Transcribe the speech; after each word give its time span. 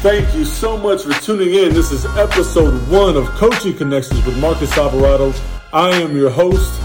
Thank 0.00 0.34
you 0.34 0.46
so 0.46 0.78
much 0.78 1.02
for 1.02 1.12
tuning 1.20 1.52
in. 1.52 1.74
This 1.74 1.92
is 1.92 2.06
episode 2.16 2.72
one 2.88 3.18
of 3.18 3.26
Coaching 3.32 3.76
Connections 3.76 4.24
with 4.24 4.38
Marcus 4.38 4.74
Alvarado. 4.78 5.34
I 5.74 5.90
am 5.90 6.16
your 6.16 6.30
host, 6.30 6.80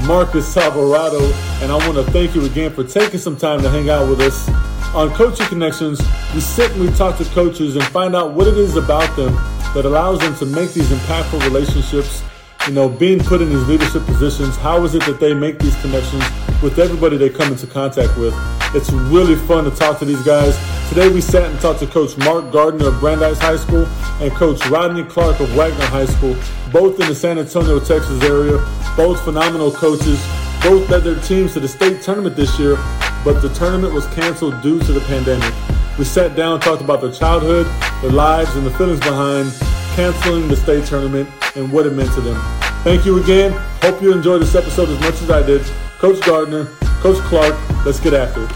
Marcus 0.06 0.54
Alvarado, 0.54 1.24
and 1.62 1.72
I 1.72 1.76
want 1.88 1.94
to 1.94 2.02
thank 2.12 2.34
you 2.34 2.44
again 2.44 2.70
for 2.74 2.84
taking 2.84 3.18
some 3.18 3.34
time 3.34 3.62
to 3.62 3.70
hang 3.70 3.88
out 3.88 4.10
with 4.10 4.20
us. 4.20 4.46
On 4.94 5.08
Coaching 5.14 5.46
Connections, 5.46 6.02
we 6.34 6.40
sit 6.40 6.70
and 6.72 6.82
we 6.82 6.90
talk 6.90 7.16
to 7.16 7.24
coaches 7.24 7.76
and 7.76 7.84
find 7.86 8.14
out 8.14 8.34
what 8.34 8.46
it 8.46 8.58
is 8.58 8.76
about 8.76 9.16
them 9.16 9.32
that 9.72 9.86
allows 9.86 10.18
them 10.18 10.36
to 10.36 10.44
make 10.44 10.74
these 10.74 10.90
impactful 10.90 11.42
relationships 11.44 12.22
you 12.68 12.74
know, 12.74 12.86
being 12.86 13.18
put 13.18 13.40
in 13.40 13.48
these 13.48 13.66
leadership 13.66 14.04
positions, 14.04 14.54
how 14.56 14.84
is 14.84 14.94
it 14.94 15.02
that 15.06 15.18
they 15.18 15.32
make 15.32 15.58
these 15.58 15.74
connections 15.80 16.22
with 16.62 16.78
everybody 16.78 17.16
they 17.16 17.30
come 17.30 17.50
into 17.50 17.66
contact 17.66 18.14
with? 18.18 18.34
It's 18.74 18.92
really 18.92 19.36
fun 19.36 19.64
to 19.64 19.70
talk 19.70 19.98
to 20.00 20.04
these 20.04 20.22
guys. 20.22 20.54
Today 20.90 21.08
we 21.08 21.22
sat 21.22 21.50
and 21.50 21.58
talked 21.60 21.80
to 21.80 21.86
Coach 21.86 22.18
Marc 22.18 22.52
Gardner 22.52 22.88
of 22.88 23.00
Brandeis 23.00 23.38
High 23.38 23.56
School 23.56 23.86
and 24.20 24.30
Coach 24.32 24.64
Rodney 24.68 25.02
Clark 25.04 25.40
of 25.40 25.50
Wagner 25.56 25.86
High 25.86 26.04
School, 26.04 26.36
both 26.70 27.00
in 27.00 27.08
the 27.08 27.14
San 27.14 27.38
Antonio, 27.38 27.80
Texas 27.80 28.22
area, 28.22 28.58
both 28.98 29.24
phenomenal 29.24 29.72
coaches, 29.72 30.22
both 30.62 30.90
led 30.90 31.04
their 31.04 31.18
teams 31.22 31.54
to 31.54 31.60
the 31.60 31.68
state 31.68 32.02
tournament 32.02 32.36
this 32.36 32.58
year, 32.58 32.76
but 33.24 33.40
the 33.40 33.48
tournament 33.54 33.94
was 33.94 34.06
canceled 34.08 34.60
due 34.60 34.78
to 34.80 34.92
the 34.92 35.00
pandemic. 35.00 35.54
We 35.98 36.04
sat 36.04 36.36
down, 36.36 36.60
talked 36.60 36.82
about 36.82 37.00
their 37.00 37.12
childhood, 37.12 37.66
their 38.02 38.12
lives, 38.12 38.54
and 38.56 38.66
the 38.66 38.70
feelings 38.72 39.00
behind 39.00 39.50
canceling 39.98 40.46
the 40.46 40.54
state 40.54 40.84
tournament 40.84 41.28
and 41.56 41.72
what 41.72 41.84
it 41.84 41.90
meant 41.90 42.12
to 42.12 42.20
them. 42.20 42.40
Thank 42.84 43.04
you 43.04 43.20
again. 43.20 43.50
Hope 43.82 44.00
you 44.00 44.12
enjoyed 44.12 44.40
this 44.40 44.54
episode 44.54 44.88
as 44.90 45.00
much 45.00 45.20
as 45.20 45.28
I 45.28 45.44
did. 45.44 45.60
Coach 45.98 46.24
Gardner, 46.24 46.66
Coach 47.00 47.16
Clark, 47.24 47.56
let's 47.84 47.98
get 47.98 48.14
after 48.14 48.44
it. 48.44 48.50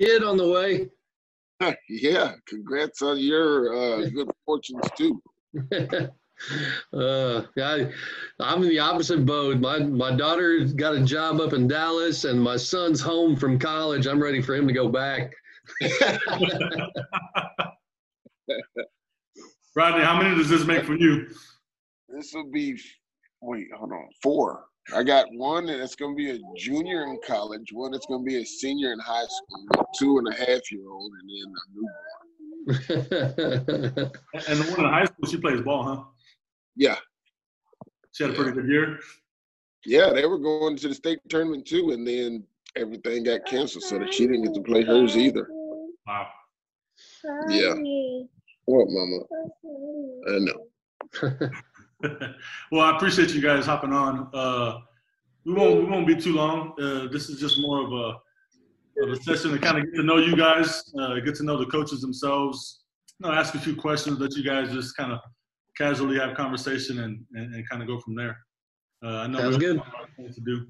Kid 0.00 0.24
on 0.24 0.36
the 0.36 0.48
way. 0.48 0.88
yeah, 1.88 2.32
congrats 2.48 3.00
on 3.00 3.18
your 3.18 3.72
uh, 3.76 4.08
good 4.12 4.28
fortunes 4.44 4.90
too. 4.96 5.22
uh, 6.92 7.42
I, 7.56 7.92
I'm 8.40 8.62
in 8.64 8.68
the 8.70 8.80
opposite 8.80 9.24
boat. 9.24 9.60
My 9.60 9.78
my 9.78 10.16
daughter 10.16 10.64
got 10.74 10.96
a 10.96 11.04
job 11.04 11.40
up 11.40 11.52
in 11.52 11.68
Dallas, 11.68 12.24
and 12.24 12.42
my 12.42 12.56
son's 12.56 13.00
home 13.00 13.36
from 13.36 13.60
college. 13.60 14.08
I'm 14.08 14.20
ready 14.20 14.42
for 14.42 14.56
him 14.56 14.66
to 14.66 14.72
go 14.74 14.88
back. 14.88 15.32
Rodney, 19.76 20.04
how 20.04 20.20
many 20.20 20.34
does 20.36 20.48
this 20.48 20.64
make 20.64 20.84
for 20.84 20.94
you? 20.94 21.28
This 22.08 22.32
will 22.34 22.50
be, 22.50 22.78
wait, 23.40 23.68
hold 23.76 23.92
on, 23.92 24.08
four. 24.22 24.64
I 24.94 25.02
got 25.02 25.26
one 25.32 25.66
that's 25.66 25.94
going 25.94 26.14
to 26.14 26.16
be 26.16 26.30
a 26.30 26.38
junior 26.56 27.04
in 27.04 27.18
college, 27.26 27.72
one 27.72 27.92
that's 27.92 28.06
going 28.06 28.20
to 28.20 28.24
be 28.24 28.42
a 28.42 28.44
senior 28.44 28.92
in 28.92 28.98
high 28.98 29.24
school, 29.24 29.86
two 29.96 30.18
and 30.18 30.28
a 30.28 30.34
half 30.34 30.72
year 30.72 30.90
old, 30.90 31.12
and 31.20 31.30
then 31.30 31.54
a 31.56 31.70
newborn. 31.74 32.10
and 34.48 34.58
the 34.58 34.70
one 34.72 34.84
in 34.84 34.92
high 34.92 35.04
school, 35.04 35.28
she 35.28 35.38
plays 35.38 35.60
ball, 35.60 35.84
huh? 35.84 36.02
Yeah. 36.76 36.96
She 38.12 38.24
had 38.24 38.32
a 38.32 38.36
pretty 38.36 38.52
good 38.52 38.68
year. 38.68 38.98
Yeah, 39.86 40.12
they 40.12 40.26
were 40.26 40.38
going 40.38 40.76
to 40.76 40.88
the 40.88 40.94
state 40.94 41.20
tournament 41.28 41.66
too, 41.66 41.90
and 41.92 42.06
then 42.06 42.44
everything 42.76 43.24
got 43.24 43.46
canceled, 43.46 43.84
so 43.84 43.98
that 43.98 44.12
she 44.12 44.26
didn't 44.26 44.44
get 44.44 44.54
to 44.54 44.62
play 44.62 44.82
hers 44.82 45.16
either. 45.16 45.48
Wow. 46.06 46.26
Yeah. 47.48 47.74
What, 48.66 48.86
Mama? 48.88 49.18
I 50.28 50.38
know. 50.38 51.50
well, 52.72 52.82
I 52.82 52.96
appreciate 52.96 53.34
you 53.34 53.40
guys 53.40 53.66
hopping 53.66 53.92
on. 53.92 54.28
Uh, 54.32 54.78
we 55.44 55.54
won't 55.54 55.80
we 55.80 55.84
won't 55.84 56.06
be 56.06 56.16
too 56.16 56.34
long. 56.34 56.74
Uh, 56.80 57.08
this 57.08 57.28
is 57.28 57.40
just 57.40 57.60
more 57.60 57.84
of 57.84 57.92
a 57.92 59.02
of 59.02 59.08
a 59.10 59.16
session 59.22 59.50
to 59.52 59.58
kind 59.58 59.78
of 59.78 59.84
get 59.84 59.94
to 59.96 60.02
know 60.02 60.18
you 60.18 60.36
guys, 60.36 60.82
uh, 61.00 61.14
get 61.20 61.34
to 61.36 61.44
know 61.44 61.56
the 61.56 61.66
coaches 61.66 62.00
themselves. 62.00 62.84
You 63.18 63.28
know, 63.28 63.34
ask 63.34 63.54
a 63.54 63.58
few 63.58 63.74
questions 63.74 64.18
that 64.18 64.36
you 64.36 64.44
guys 64.44 64.72
just 64.72 64.96
kind 64.96 65.12
of 65.12 65.18
casually 65.76 66.18
have 66.18 66.36
conversation 66.36 67.00
and, 67.00 67.24
and, 67.34 67.54
and 67.54 67.68
kind 67.68 67.82
of 67.82 67.88
go 67.88 67.98
from 67.98 68.14
there. 68.14 68.38
Uh, 69.04 69.18
I 69.18 69.26
know 69.26 69.38
Sounds 69.38 69.56
good. 69.56 69.82
To 70.18 70.40
do. 70.40 70.66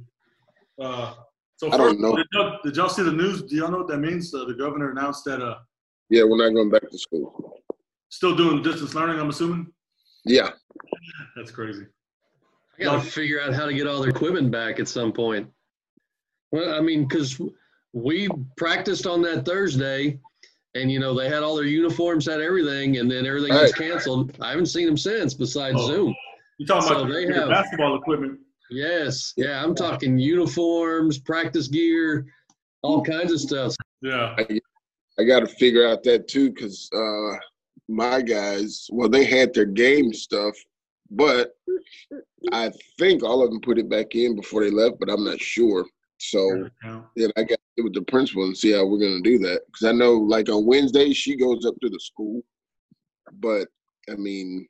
Uh, 0.80 1.14
so 1.56 1.70
first, 1.70 1.74
I 1.74 1.84
don't 1.84 2.00
know. 2.00 2.16
Did 2.16 2.26
y'all, 2.32 2.58
did 2.64 2.76
y'all, 2.76 2.88
see 2.88 3.02
the 3.02 3.12
news? 3.12 3.42
Do 3.42 3.56
y'all 3.56 3.70
know 3.70 3.78
what 3.78 3.88
that 3.88 3.98
means? 3.98 4.32
Uh, 4.34 4.44
the 4.44 4.54
governor 4.54 4.90
announced 4.90 5.24
that. 5.26 5.40
Yeah, 6.12 6.24
we're 6.24 6.36
not 6.36 6.52
going 6.52 6.68
back 6.68 6.90
to 6.90 6.98
school. 6.98 7.62
Still 8.10 8.36
doing 8.36 8.62
distance 8.62 8.94
learning, 8.94 9.18
I'm 9.18 9.30
assuming. 9.30 9.72
Yeah. 10.26 10.50
That's 11.34 11.50
crazy. 11.50 11.86
I 12.78 12.82
gotta 12.84 13.00
figure 13.00 13.40
out 13.40 13.54
how 13.54 13.64
to 13.64 13.72
get 13.72 13.86
all 13.86 14.02
their 14.02 14.10
equipment 14.10 14.50
back 14.50 14.78
at 14.78 14.88
some 14.88 15.10
point. 15.10 15.48
Well, 16.50 16.74
I 16.74 16.82
mean, 16.82 17.08
because 17.08 17.40
we 17.94 18.28
practiced 18.58 19.06
on 19.06 19.22
that 19.22 19.46
Thursday, 19.46 20.20
and 20.74 20.92
you 20.92 21.00
know 21.00 21.14
they 21.14 21.30
had 21.30 21.42
all 21.42 21.56
their 21.56 21.64
uniforms, 21.64 22.26
had 22.26 22.42
everything, 22.42 22.98
and 22.98 23.10
then 23.10 23.24
everything 23.24 23.52
right. 23.52 23.62
was 23.62 23.72
canceled. 23.72 24.36
I 24.38 24.50
haven't 24.50 24.66
seen 24.66 24.84
them 24.84 24.98
since, 24.98 25.32
besides 25.32 25.78
oh. 25.80 25.86
Zoom. 25.86 26.14
You 26.58 26.66
talking 26.66 26.88
so 26.88 27.00
about 27.00 27.10
they 27.10 27.24
have, 27.32 27.48
basketball 27.48 27.96
equipment? 27.96 28.38
Yes, 28.70 29.32
yeah, 29.38 29.64
I'm 29.64 29.74
talking 29.74 30.18
uniforms, 30.18 31.18
practice 31.18 31.68
gear, 31.68 32.26
all 32.82 33.02
kinds 33.02 33.32
of 33.32 33.40
stuff. 33.40 33.74
Yeah, 34.02 34.36
I, 35.18 35.22
I 35.22 35.24
got 35.24 35.40
to 35.40 35.46
figure 35.46 35.86
out 35.86 36.02
that 36.04 36.28
too, 36.28 36.50
because 36.50 36.88
uh, 36.94 37.36
my 37.88 38.22
guys, 38.22 38.86
well, 38.90 39.08
they 39.08 39.24
had 39.24 39.52
their 39.54 39.66
game 39.66 40.12
stuff, 40.12 40.54
but 41.10 41.52
I 42.52 42.70
think 42.98 43.22
all 43.22 43.44
of 43.44 43.50
them 43.50 43.60
put 43.60 43.78
it 43.78 43.88
back 43.88 44.14
in 44.14 44.36
before 44.36 44.64
they 44.64 44.70
left, 44.70 44.98
but 44.98 45.10
I'm 45.10 45.24
not 45.24 45.40
sure. 45.40 45.86
So 46.18 46.68
then 47.16 47.30
I 47.36 47.42
got 47.42 47.56
to 47.56 47.72
get 47.76 47.84
with 47.84 47.94
the 47.94 48.02
principal 48.02 48.44
and 48.44 48.56
see 48.56 48.72
how 48.72 48.86
we're 48.86 48.98
going 48.98 49.22
to 49.22 49.30
do 49.30 49.38
that. 49.40 49.62
Because 49.66 49.88
I 49.88 49.92
know, 49.92 50.12
like 50.12 50.48
on 50.48 50.66
Wednesday, 50.66 51.12
she 51.12 51.36
goes 51.36 51.66
up 51.66 51.74
to 51.82 51.88
the 51.88 51.98
school, 51.98 52.42
but 53.40 53.66
I 54.08 54.14
mean, 54.14 54.66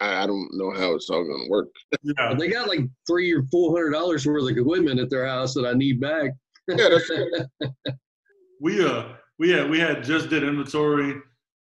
I, 0.00 0.22
I 0.22 0.26
don't 0.26 0.48
know 0.52 0.70
how 0.70 0.94
it's 0.94 1.08
all 1.08 1.24
going 1.24 1.44
to 1.44 1.50
work. 1.50 1.68
Yeah. 2.02 2.34
they 2.34 2.48
got 2.48 2.68
like 2.68 2.80
three 3.06 3.32
or 3.32 3.42
four 3.50 3.76
hundred 3.76 3.92
dollars 3.92 4.26
worth 4.26 4.42
of 4.42 4.56
equipment 4.56 5.00
at 5.00 5.08
their 5.08 5.26
house 5.26 5.54
that 5.54 5.66
I 5.66 5.72
need 5.72 6.00
back. 6.00 6.32
yeah, 6.68 6.88
that's 6.88 7.10
we 8.60 8.84
uh 8.84 9.04
we 9.42 9.50
had 9.50 9.68
we 9.68 9.80
had 9.80 10.04
just 10.04 10.30
did 10.30 10.44
inventory 10.44 11.20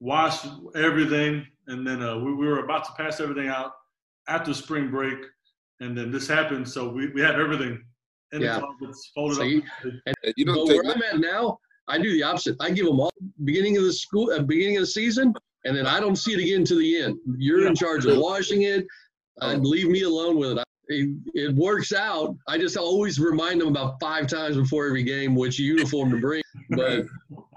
washed 0.02 0.46
everything, 0.76 1.48
and 1.68 1.88
then 1.88 2.04
uh, 2.04 2.18
we, 2.18 2.34
we 2.34 2.46
were 2.46 2.66
about 2.66 2.84
to 2.84 2.92
pass 2.98 3.22
everything 3.22 3.48
out 3.48 3.72
after 4.28 4.54
spring 4.54 4.92
break, 4.92 5.18
and 5.80 5.98
then 5.98 6.12
this 6.12 6.28
happened. 6.28 6.68
So 6.68 6.90
we, 6.90 7.08
we 7.12 7.22
had 7.22 7.40
everything 7.40 7.82
in 8.34 8.42
yeah. 8.42 8.60
the 8.60 8.68
closets 8.78 9.12
folded 9.16 9.36
so 9.36 9.44
you, 9.44 9.60
up. 9.60 9.94
And, 10.06 10.34
you 10.36 10.44
don't 10.44 10.68
where 10.68 10.84
I'm 10.84 11.02
at 11.02 11.20
now, 11.20 11.60
I 11.88 11.98
do 11.98 12.12
the 12.12 12.24
opposite. 12.24 12.58
I 12.60 12.72
give 12.72 12.88
them 12.88 13.00
all 13.00 13.14
beginning 13.46 13.78
of 13.78 13.84
the 13.86 13.94
school, 13.94 14.32
uh, 14.32 14.42
beginning 14.42 14.76
of 14.76 14.82
the 14.82 14.88
season, 14.88 15.34
and 15.64 15.78
then 15.78 15.88
I 15.88 16.02
don't 16.02 16.18
see 16.18 16.34
it 16.34 16.40
again 16.40 16.66
to 16.66 16.76
the 16.76 17.04
end. 17.04 17.20
You're 17.38 17.62
yeah. 17.62 17.70
in 17.70 17.76
charge 17.76 18.06
of 18.06 18.18
washing 18.18 18.64
it. 18.64 18.86
Uh, 19.42 19.54
leave 19.54 19.88
me 19.88 20.02
alone 20.02 20.38
with 20.38 20.58
it. 20.58 20.68
it. 20.88 21.10
It 21.36 21.56
works 21.56 21.94
out. 21.94 22.36
I 22.50 22.58
just 22.58 22.76
always 22.76 23.18
remind 23.18 23.62
them 23.62 23.70
about 23.70 23.96
five 24.02 24.28
times 24.28 24.58
before 24.58 24.88
every 24.88 25.04
game 25.04 25.36
which 25.36 25.58
uniform 25.58 26.12
to 26.12 26.20
bring. 26.20 26.44
But 26.72 27.06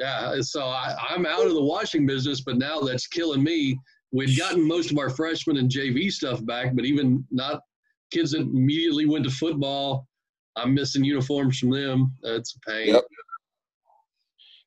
yeah, 0.00 0.40
so 0.40 0.64
I, 0.64 0.96
I'm 1.10 1.26
out 1.26 1.46
of 1.46 1.52
the 1.52 1.62
washing 1.62 2.06
business, 2.06 2.40
but 2.40 2.56
now 2.56 2.80
that's 2.80 3.06
killing 3.06 3.42
me. 3.42 3.78
We've 4.12 4.36
gotten 4.36 4.66
most 4.66 4.90
of 4.90 4.98
our 4.98 5.10
freshmen 5.10 5.58
and 5.58 5.70
JV 5.70 6.10
stuff 6.10 6.44
back, 6.44 6.74
but 6.74 6.86
even 6.86 7.24
not 7.30 7.60
kids 8.10 8.32
that 8.32 8.40
immediately 8.40 9.06
went 9.06 9.24
to 9.24 9.30
football, 9.30 10.06
I'm 10.56 10.74
missing 10.74 11.04
uniforms 11.04 11.58
from 11.58 11.70
them. 11.70 12.12
That's 12.22 12.56
a 12.56 12.70
pain. 12.70 12.94
Yep. 12.94 13.04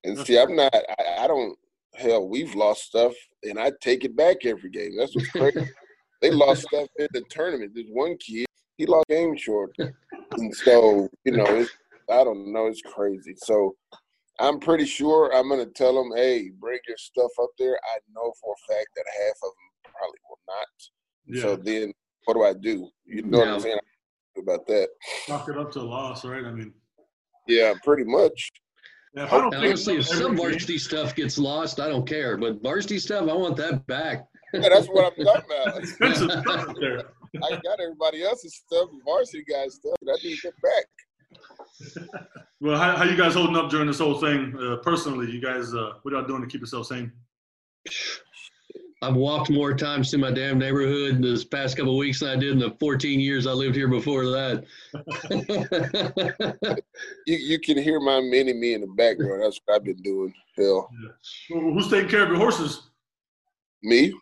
And 0.03 0.17
see, 0.19 0.37
I'm 0.37 0.55
not. 0.55 0.73
I, 0.73 1.23
I 1.23 1.27
don't. 1.27 1.57
Hell, 1.95 2.27
we've 2.27 2.53
lost 2.55 2.83
stuff, 2.83 3.13
and 3.43 3.59
I 3.59 3.71
take 3.81 4.03
it 4.03 4.15
back 4.15 4.45
every 4.45 4.69
game. 4.69 4.91
That's 4.97 5.15
what's 5.15 5.29
crazy. 5.29 5.67
they 6.21 6.31
lost 6.31 6.63
stuff 6.63 6.87
in 6.97 7.07
the 7.13 7.23
tournament. 7.29 7.71
There's 7.73 7.87
one 7.91 8.17
kid, 8.17 8.45
he 8.77 8.85
lost 8.85 9.07
game 9.09 9.35
short, 9.35 9.75
and 9.77 10.55
so 10.55 11.09
you 11.25 11.33
know, 11.33 11.45
it's, 11.45 11.71
I 12.09 12.23
don't 12.23 12.51
know. 12.51 12.67
It's 12.67 12.81
crazy. 12.81 13.35
So 13.37 13.75
I'm 14.39 14.59
pretty 14.59 14.85
sure 14.85 15.33
I'm 15.35 15.49
gonna 15.49 15.65
tell 15.65 15.93
them, 15.93 16.11
hey, 16.15 16.49
bring 16.59 16.79
your 16.87 16.97
stuff 16.97 17.31
up 17.41 17.49
there. 17.59 17.75
I 17.75 17.99
know 18.13 18.33
for 18.41 18.53
a 18.53 18.73
fact 18.73 18.87
that 18.95 19.05
half 19.19 19.35
of 19.43 19.51
them 19.51 19.93
probably 19.93 20.19
will 20.27 20.39
not. 20.47 20.67
Yeah. 21.25 21.41
So 21.41 21.55
then, 21.55 21.93
what 22.25 22.33
do 22.33 22.43
I 22.43 22.53
do? 22.53 22.89
You 23.05 23.23
know 23.23 23.39
yeah. 23.39 23.45
what 23.45 23.53
I'm 23.55 23.59
saying 23.61 23.79
about 24.37 24.67
that? 24.67 24.89
Knock 25.29 25.49
it 25.49 25.57
up 25.57 25.71
to 25.73 25.79
a 25.79 25.81
loss, 25.81 26.25
right? 26.25 26.43
I 26.43 26.51
mean, 26.51 26.73
yeah, 27.47 27.73
pretty 27.83 28.03
much. 28.05 28.51
Yeah, 29.15 29.25
if 29.25 29.33
honestly, 29.33 29.97
if 29.97 30.07
some 30.07 30.35
varsity 30.35 30.79
stuff 30.79 31.15
gets 31.15 31.37
lost, 31.37 31.79
I 31.79 31.87
don't 31.87 32.07
care. 32.07 32.35
But 32.35 32.63
varsity 32.63 32.97
stuff, 32.97 33.29
I 33.29 33.33
want 33.33 33.55
that 33.57 33.85
back. 33.85 34.25
yeah, 34.53 34.69
that's 34.69 34.87
what 34.87 35.13
I'm 35.13 35.25
talking 35.25 35.43
about. 35.45 35.77
expensive 35.83 36.31
stuff 36.31 36.73
there. 36.81 37.03
I 37.43 37.49
got 37.63 37.79
everybody 37.79 38.23
else's 38.23 38.63
stuff, 38.65 38.89
varsity 39.05 39.43
guys' 39.43 39.75
stuff, 39.75 39.95
I 40.01 40.15
need 40.23 40.35
to 40.37 40.41
get 40.41 40.61
back 40.61 40.85
well, 42.61 42.77
how, 42.77 42.97
how 42.97 43.03
you 43.03 43.17
guys 43.17 43.33
holding 43.33 43.55
up 43.55 43.69
during 43.69 43.87
this 43.87 43.99
whole 43.99 44.19
thing 44.19 44.55
uh, 44.59 44.77
personally? 44.77 45.31
You 45.31 45.41
guys, 45.41 45.73
uh, 45.73 45.93
what 46.03 46.13
y'all 46.13 46.25
doing 46.25 46.41
to 46.41 46.47
keep 46.47 46.61
yourself 46.61 46.87
sane? 46.87 47.11
I've 49.03 49.15
walked 49.15 49.49
more 49.49 49.73
times 49.73 50.13
in 50.13 50.21
my 50.21 50.31
damn 50.31 50.57
neighborhood 50.57 51.15
in 51.15 51.21
this 51.21 51.43
past 51.43 51.75
couple 51.75 51.97
weeks 51.97 52.21
than 52.21 52.29
I 52.29 52.35
did 52.37 52.51
in 52.51 52.59
the 52.59 52.71
14 52.79 53.19
years 53.19 53.45
I 53.45 53.51
lived 53.51 53.75
here 53.75 53.89
before 53.89 54.23
that. 54.27 54.63
you, 57.27 57.35
you 57.35 57.59
can 57.59 57.77
hear 57.77 57.99
my 57.99 58.21
mini 58.21 58.53
me 58.53 58.75
in 58.75 58.81
the 58.81 58.87
background. 58.87 59.43
That's 59.43 59.59
what 59.65 59.75
I've 59.75 59.83
been 59.83 60.01
doing. 60.01 60.33
Hell. 60.57 60.89
Yeah. 61.03 61.09
Well, 61.57 61.73
who's 61.73 61.89
taking 61.89 62.09
care 62.09 62.23
of 62.23 62.29
your 62.29 62.37
horses? 62.37 62.83
Me. 63.81 64.13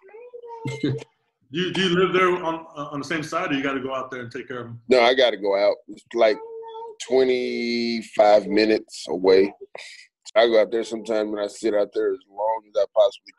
do, 0.82 0.98
you, 1.52 1.72
do 1.74 1.82
you 1.82 2.00
live 2.00 2.14
there 2.14 2.44
on 2.44 2.66
on 2.76 3.00
the 3.00 3.06
same 3.06 3.22
side, 3.22 3.52
or 3.52 3.54
you 3.54 3.62
got 3.62 3.74
to 3.74 3.82
go 3.82 3.94
out 3.94 4.10
there 4.10 4.22
and 4.22 4.32
take 4.32 4.48
care 4.48 4.62
of 4.62 4.66
them? 4.66 4.82
No, 4.90 5.02
I 5.02 5.14
got 5.14 5.30
to 5.30 5.38
go 5.38 5.56
out. 5.56 5.76
It's 5.90 6.04
like 6.16 6.38
25 7.08 8.48
minutes 8.48 9.06
away. 9.10 9.54
I 10.36 10.48
go 10.48 10.62
out 10.62 10.72
there 10.72 10.84
sometimes 10.84 11.32
and 11.32 11.40
I 11.40 11.48
sit 11.48 11.74
out 11.74 11.90
there 11.94 12.14
as 12.14 12.20
long 12.30 12.62
as 12.68 12.82
I 12.82 12.86
possibly 12.96 13.34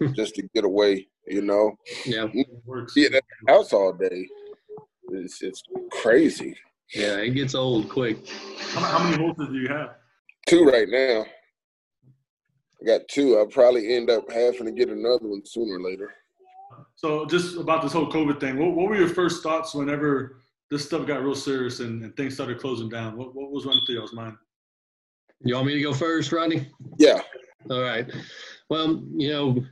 can 0.00 0.14
just 0.14 0.34
to 0.36 0.42
get 0.54 0.64
away, 0.64 1.08
you 1.26 1.42
know? 1.42 1.76
Yeah. 2.04 2.26
Mm, 2.26 2.90
yeah, 2.96 3.08
that 3.10 3.24
house 3.48 3.72
all 3.72 3.92
day. 3.92 4.28
It's, 5.10 5.42
it's 5.42 5.62
crazy. 5.92 6.56
Yeah, 6.94 7.16
it 7.16 7.30
gets 7.30 7.54
old 7.54 7.88
quick. 7.88 8.28
How, 8.72 8.80
how 8.80 9.04
many 9.04 9.22
horses 9.22 9.48
do 9.48 9.58
you 9.58 9.68
have? 9.68 9.96
Two 10.46 10.64
right 10.64 10.88
now. 10.88 11.24
I 12.80 12.84
got 12.86 13.08
two. 13.08 13.36
I'll 13.36 13.46
probably 13.46 13.94
end 13.94 14.10
up 14.10 14.30
having 14.30 14.66
to 14.66 14.72
get 14.72 14.88
another 14.88 15.26
one 15.26 15.44
sooner 15.44 15.78
or 15.78 15.80
later. 15.80 16.14
So, 16.94 17.26
just 17.26 17.56
about 17.56 17.82
this 17.82 17.92
whole 17.92 18.10
COVID 18.10 18.38
thing, 18.38 18.58
what, 18.58 18.76
what 18.76 18.88
were 18.88 18.96
your 18.96 19.08
first 19.08 19.42
thoughts 19.42 19.74
whenever 19.74 20.42
this 20.70 20.84
stuff 20.84 21.06
got 21.06 21.22
real 21.22 21.34
serious 21.34 21.80
and, 21.80 22.02
and 22.02 22.16
things 22.16 22.34
started 22.34 22.58
closing 22.58 22.88
down? 22.88 23.16
What, 23.16 23.34
what 23.34 23.50
was 23.50 23.64
running 23.66 23.82
through 23.86 23.96
y'all's 23.96 24.12
mind? 24.12 24.36
You 25.40 25.54
want 25.54 25.66
me 25.66 25.74
to 25.74 25.82
go 25.82 25.92
first, 25.92 26.32
Rodney? 26.32 26.68
Yeah. 26.98 27.20
All 27.70 27.82
right. 27.82 28.10
Well, 28.70 29.02
you 29.14 29.30
know, 29.30 29.64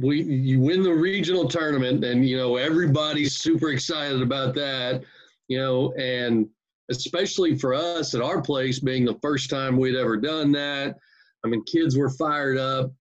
we 0.00 0.22
you 0.22 0.60
win 0.60 0.82
the 0.82 0.92
regional 0.92 1.46
tournament, 1.46 2.02
and 2.04 2.26
you 2.26 2.36
know 2.36 2.56
everybody's 2.56 3.36
super 3.36 3.70
excited 3.70 4.22
about 4.22 4.54
that. 4.54 5.02
You 5.48 5.58
know, 5.58 5.92
and 5.94 6.48
especially 6.90 7.58
for 7.58 7.74
us 7.74 8.14
at 8.14 8.22
our 8.22 8.40
place, 8.40 8.78
being 8.78 9.04
the 9.04 9.18
first 9.20 9.50
time 9.50 9.76
we'd 9.76 9.96
ever 9.96 10.16
done 10.16 10.52
that. 10.52 10.96
I 11.44 11.48
mean, 11.48 11.62
kids 11.64 11.96
were 11.96 12.10
fired 12.10 12.58
up. 12.58 12.92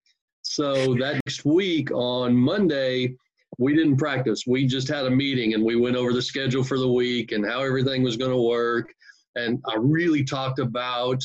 So 0.42 0.94
that 0.96 1.22
next 1.26 1.46
week 1.46 1.92
on 1.92 2.36
Monday, 2.36 3.16
we 3.58 3.76
didn't 3.76 3.98
practice. 3.98 4.44
We 4.48 4.66
just 4.66 4.88
had 4.88 5.06
a 5.06 5.10
meeting 5.10 5.54
and 5.54 5.64
we 5.64 5.76
went 5.76 5.96
over 5.96 6.14
the 6.14 6.22
schedule 6.22 6.64
for 6.64 6.78
the 6.78 6.92
week 6.92 7.32
and 7.32 7.46
how 7.46 7.62
everything 7.62 8.04
was 8.04 8.18
going 8.18 8.32
to 8.32 8.42
work. 8.42 8.94
And 9.36 9.62
I 9.68 9.76
really 9.78 10.24
talked 10.24 10.60
about 10.60 11.22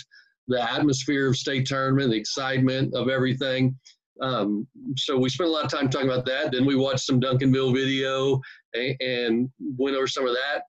the 0.48 0.60
atmosphere 0.60 1.28
of 1.28 1.36
state 1.36 1.66
tournament, 1.66 2.10
the 2.10 2.16
excitement 2.16 2.94
of 2.94 3.08
everything. 3.08 3.76
Um, 4.20 4.66
so 4.96 5.16
we 5.16 5.30
spent 5.30 5.48
a 5.48 5.52
lot 5.52 5.64
of 5.64 5.70
time 5.70 5.88
talking 5.88 6.08
about 6.08 6.26
that. 6.26 6.52
Then 6.52 6.66
we 6.66 6.76
watched 6.76 7.06
some 7.06 7.20
Duncanville 7.20 7.74
video 7.74 8.40
and, 8.74 8.96
and 9.00 9.50
went 9.78 9.96
over 9.96 10.06
some 10.06 10.26
of 10.26 10.34
that, 10.34 10.62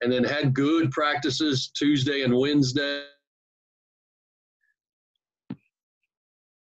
and 0.00 0.10
then 0.10 0.24
had 0.24 0.54
good 0.54 0.90
practices 0.90 1.70
Tuesday 1.76 2.22
and 2.22 2.34
Wednesday. 2.34 3.02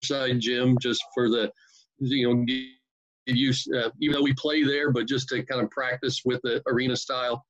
Side 0.03 0.41
gym 0.41 0.77
just 0.81 1.03
for 1.15 1.29
the 1.29 1.51
you 1.99 2.29
know 2.29 2.45
use 3.35 3.67
uh, 3.77 3.91
even 4.01 4.15
though 4.15 4.23
we 4.23 4.35
play 4.35 4.63
there, 4.63 4.91
but 4.91 5.07
just 5.07 5.29
to 5.29 5.43
kind 5.45 5.61
of 5.61 5.71
practice 5.71 6.23
with 6.25 6.41
the 6.43 6.63
arena 6.69 6.97
style. 6.97 7.45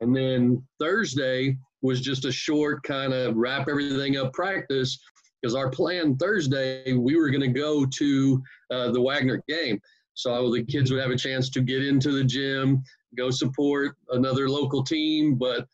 And 0.00 0.16
then 0.16 0.62
Thursday 0.78 1.56
was 1.82 2.00
just 2.00 2.24
a 2.24 2.32
short 2.32 2.82
kind 2.82 3.12
of 3.12 3.36
wrap 3.36 3.68
everything 3.68 4.16
up 4.16 4.32
practice 4.32 4.98
because 5.40 5.54
our 5.54 5.70
plan 5.70 6.16
Thursday 6.16 6.92
we 6.92 7.16
were 7.16 7.30
going 7.30 7.40
to 7.40 7.48
go 7.48 7.86
to 7.86 8.42
uh, 8.70 8.90
the 8.90 9.00
Wagner 9.00 9.42
game, 9.48 9.80
so 10.14 10.50
the 10.52 10.64
kids 10.64 10.90
would 10.90 11.00
have 11.00 11.10
a 11.10 11.16
chance 11.16 11.48
to 11.50 11.60
get 11.60 11.84
into 11.84 12.12
the 12.12 12.24
gym, 12.24 12.82
go 13.16 13.30
support 13.30 13.96
another 14.10 14.48
local 14.48 14.82
team. 14.82 15.36
But 15.36 15.66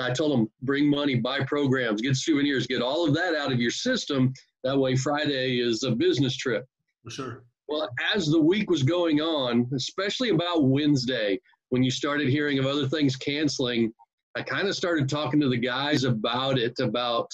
I 0.00 0.10
told 0.10 0.32
them 0.32 0.50
bring 0.62 0.88
money, 0.88 1.16
buy 1.16 1.44
programs, 1.44 2.00
get 2.00 2.16
souvenirs, 2.16 2.66
get 2.66 2.82
all 2.82 3.06
of 3.06 3.14
that 3.14 3.34
out 3.34 3.52
of 3.52 3.60
your 3.60 3.70
system. 3.70 4.32
That 4.62 4.78
way 4.78 4.96
Friday 4.96 5.58
is 5.58 5.82
a 5.84 5.92
business 5.92 6.36
trip. 6.36 6.64
For 7.04 7.10
sure. 7.10 7.44
Well, 7.68 7.88
as 8.14 8.26
the 8.26 8.40
week 8.40 8.70
was 8.70 8.82
going 8.82 9.20
on, 9.20 9.68
especially 9.74 10.30
about 10.30 10.64
Wednesday, 10.64 11.40
when 11.70 11.82
you 11.82 11.90
started 11.90 12.28
hearing 12.28 12.58
of 12.58 12.66
other 12.66 12.86
things 12.86 13.16
canceling, 13.16 13.92
I 14.36 14.42
kind 14.42 14.68
of 14.68 14.76
started 14.76 15.08
talking 15.08 15.40
to 15.40 15.48
the 15.48 15.56
guys 15.56 16.04
about 16.04 16.58
it, 16.58 16.74
about 16.80 17.30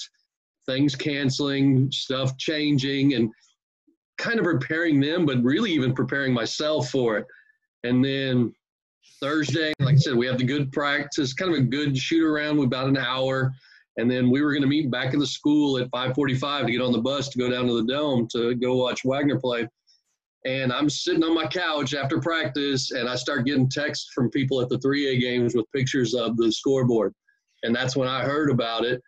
things 0.65 0.95
canceling, 0.95 1.91
stuff 1.91 2.37
changing, 2.37 3.15
and 3.15 3.29
kind 4.17 4.39
of 4.39 4.45
preparing 4.45 4.99
them, 4.99 5.25
but 5.25 5.43
really 5.43 5.71
even 5.71 5.93
preparing 5.93 6.33
myself 6.33 6.89
for 6.89 7.17
it. 7.17 7.25
And 7.83 8.05
then 8.05 8.53
Thursday, 9.19 9.73
like 9.79 9.95
I 9.95 9.97
said, 9.97 10.15
we 10.15 10.27
have 10.27 10.37
the 10.37 10.43
good 10.43 10.71
practice, 10.71 11.33
kind 11.33 11.51
of 11.51 11.59
a 11.59 11.63
good 11.63 11.97
shoot 11.97 12.23
around 12.23 12.57
with 12.57 12.67
about 12.67 12.87
an 12.87 12.97
hour. 12.97 13.51
And 13.97 14.09
then 14.09 14.29
we 14.29 14.41
were 14.41 14.51
going 14.51 14.61
to 14.61 14.67
meet 14.67 14.89
back 14.89 15.13
in 15.13 15.19
the 15.19 15.27
school 15.27 15.77
at 15.77 15.91
5:45 15.91 16.65
to 16.65 16.71
get 16.71 16.81
on 16.81 16.93
the 16.93 17.01
bus 17.01 17.29
to 17.29 17.37
go 17.37 17.49
down 17.49 17.67
to 17.67 17.73
the 17.73 17.91
dome 17.91 18.27
to 18.31 18.55
go 18.55 18.75
watch 18.75 19.01
Wagner 19.03 19.39
play 19.39 19.67
and 20.45 20.73
I'm 20.73 20.89
sitting 20.89 21.23
on 21.23 21.35
my 21.35 21.45
couch 21.45 21.93
after 21.93 22.19
practice, 22.19 22.91
and 22.91 23.07
I 23.07 23.15
start 23.15 23.45
getting 23.45 23.69
texts 23.69 24.11
from 24.13 24.29
people 24.29 24.61
at 24.61 24.69
the 24.69 24.79
3A 24.79 25.19
games 25.19 25.55
with 25.55 25.71
pictures 25.73 26.13
of 26.13 26.37
the 26.37 26.51
scoreboard, 26.51 27.13
and 27.63 27.75
that's 27.75 27.95
when 27.95 28.07
I 28.07 28.23
heard 28.23 28.49
about 28.49 28.83
it. 28.83 29.01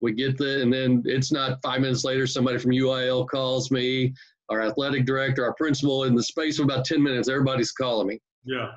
We 0.00 0.12
get 0.12 0.38
the, 0.38 0.62
and 0.62 0.72
then 0.72 1.02
it's 1.04 1.30
not 1.30 1.58
five 1.62 1.82
minutes 1.82 2.04
later, 2.04 2.26
somebody 2.26 2.58
from 2.58 2.70
UIL 2.70 3.28
calls 3.28 3.70
me, 3.70 4.14
our 4.48 4.62
athletic 4.62 5.04
director, 5.04 5.44
our 5.44 5.54
principal. 5.54 6.04
In 6.04 6.14
the 6.14 6.22
space 6.22 6.58
of 6.58 6.64
about 6.64 6.84
10 6.84 7.02
minutes, 7.02 7.28
everybody's 7.28 7.72
calling 7.72 8.08
me. 8.08 8.20
Yeah. 8.44 8.72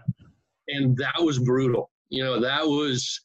And 0.67 0.97
that 0.97 1.15
was 1.17 1.39
brutal. 1.39 1.89
You 2.09 2.23
know, 2.23 2.39
that 2.41 2.63
was 2.65 3.21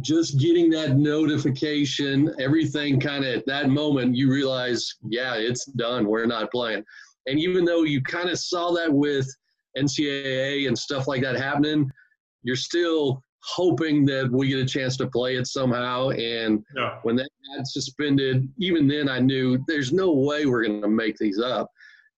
just 0.00 0.38
getting 0.38 0.70
that 0.70 0.96
notification, 0.96 2.32
everything 2.40 3.00
kind 3.00 3.24
of 3.24 3.34
at 3.34 3.46
that 3.46 3.68
moment, 3.68 4.16
you 4.16 4.30
realize, 4.30 4.94
yeah, 5.08 5.34
it's 5.34 5.64
done. 5.64 6.06
We're 6.06 6.26
not 6.26 6.50
playing. 6.50 6.84
And 7.26 7.38
even 7.38 7.64
though 7.64 7.84
you 7.84 8.02
kind 8.02 8.28
of 8.28 8.38
saw 8.38 8.72
that 8.72 8.92
with 8.92 9.28
NCAA 9.78 10.68
and 10.68 10.78
stuff 10.78 11.06
like 11.08 11.22
that 11.22 11.36
happening, 11.36 11.90
you're 12.42 12.56
still 12.56 13.22
hoping 13.44 14.04
that 14.06 14.30
we 14.30 14.48
get 14.48 14.58
a 14.58 14.66
chance 14.66 14.96
to 14.96 15.06
play 15.08 15.36
it 15.36 15.46
somehow. 15.46 16.10
And 16.10 16.64
yeah. 16.76 16.98
when 17.02 17.16
that 17.16 17.28
got 17.56 17.66
suspended, 17.66 18.48
even 18.58 18.86
then 18.86 19.08
I 19.08 19.18
knew 19.18 19.62
there's 19.66 19.92
no 19.92 20.12
way 20.12 20.46
we're 20.46 20.64
going 20.64 20.82
to 20.82 20.88
make 20.88 21.16
these 21.16 21.40
up. 21.40 21.68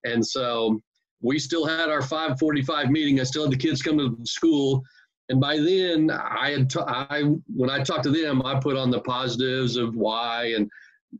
And 0.04 0.24
so 0.24 0.80
we 1.22 1.38
still 1.38 1.64
had 1.64 1.88
our 1.88 2.02
545 2.02 2.90
meeting. 2.90 3.20
I 3.20 3.24
still 3.24 3.44
had 3.44 3.52
the 3.52 3.56
kids 3.56 3.80
come 3.80 3.98
to 3.98 4.16
school. 4.24 4.82
And 5.30 5.40
by 5.40 5.56
then 5.56 6.10
I 6.10 6.50
had, 6.50 6.68
t- 6.68 6.80
I, 6.80 7.22
when 7.54 7.70
I 7.70 7.82
talked 7.82 8.04
to 8.04 8.10
them, 8.10 8.44
I 8.44 8.60
put 8.60 8.76
on 8.76 8.90
the 8.90 9.00
positives 9.00 9.76
of 9.76 9.96
why 9.96 10.52
and 10.54 10.68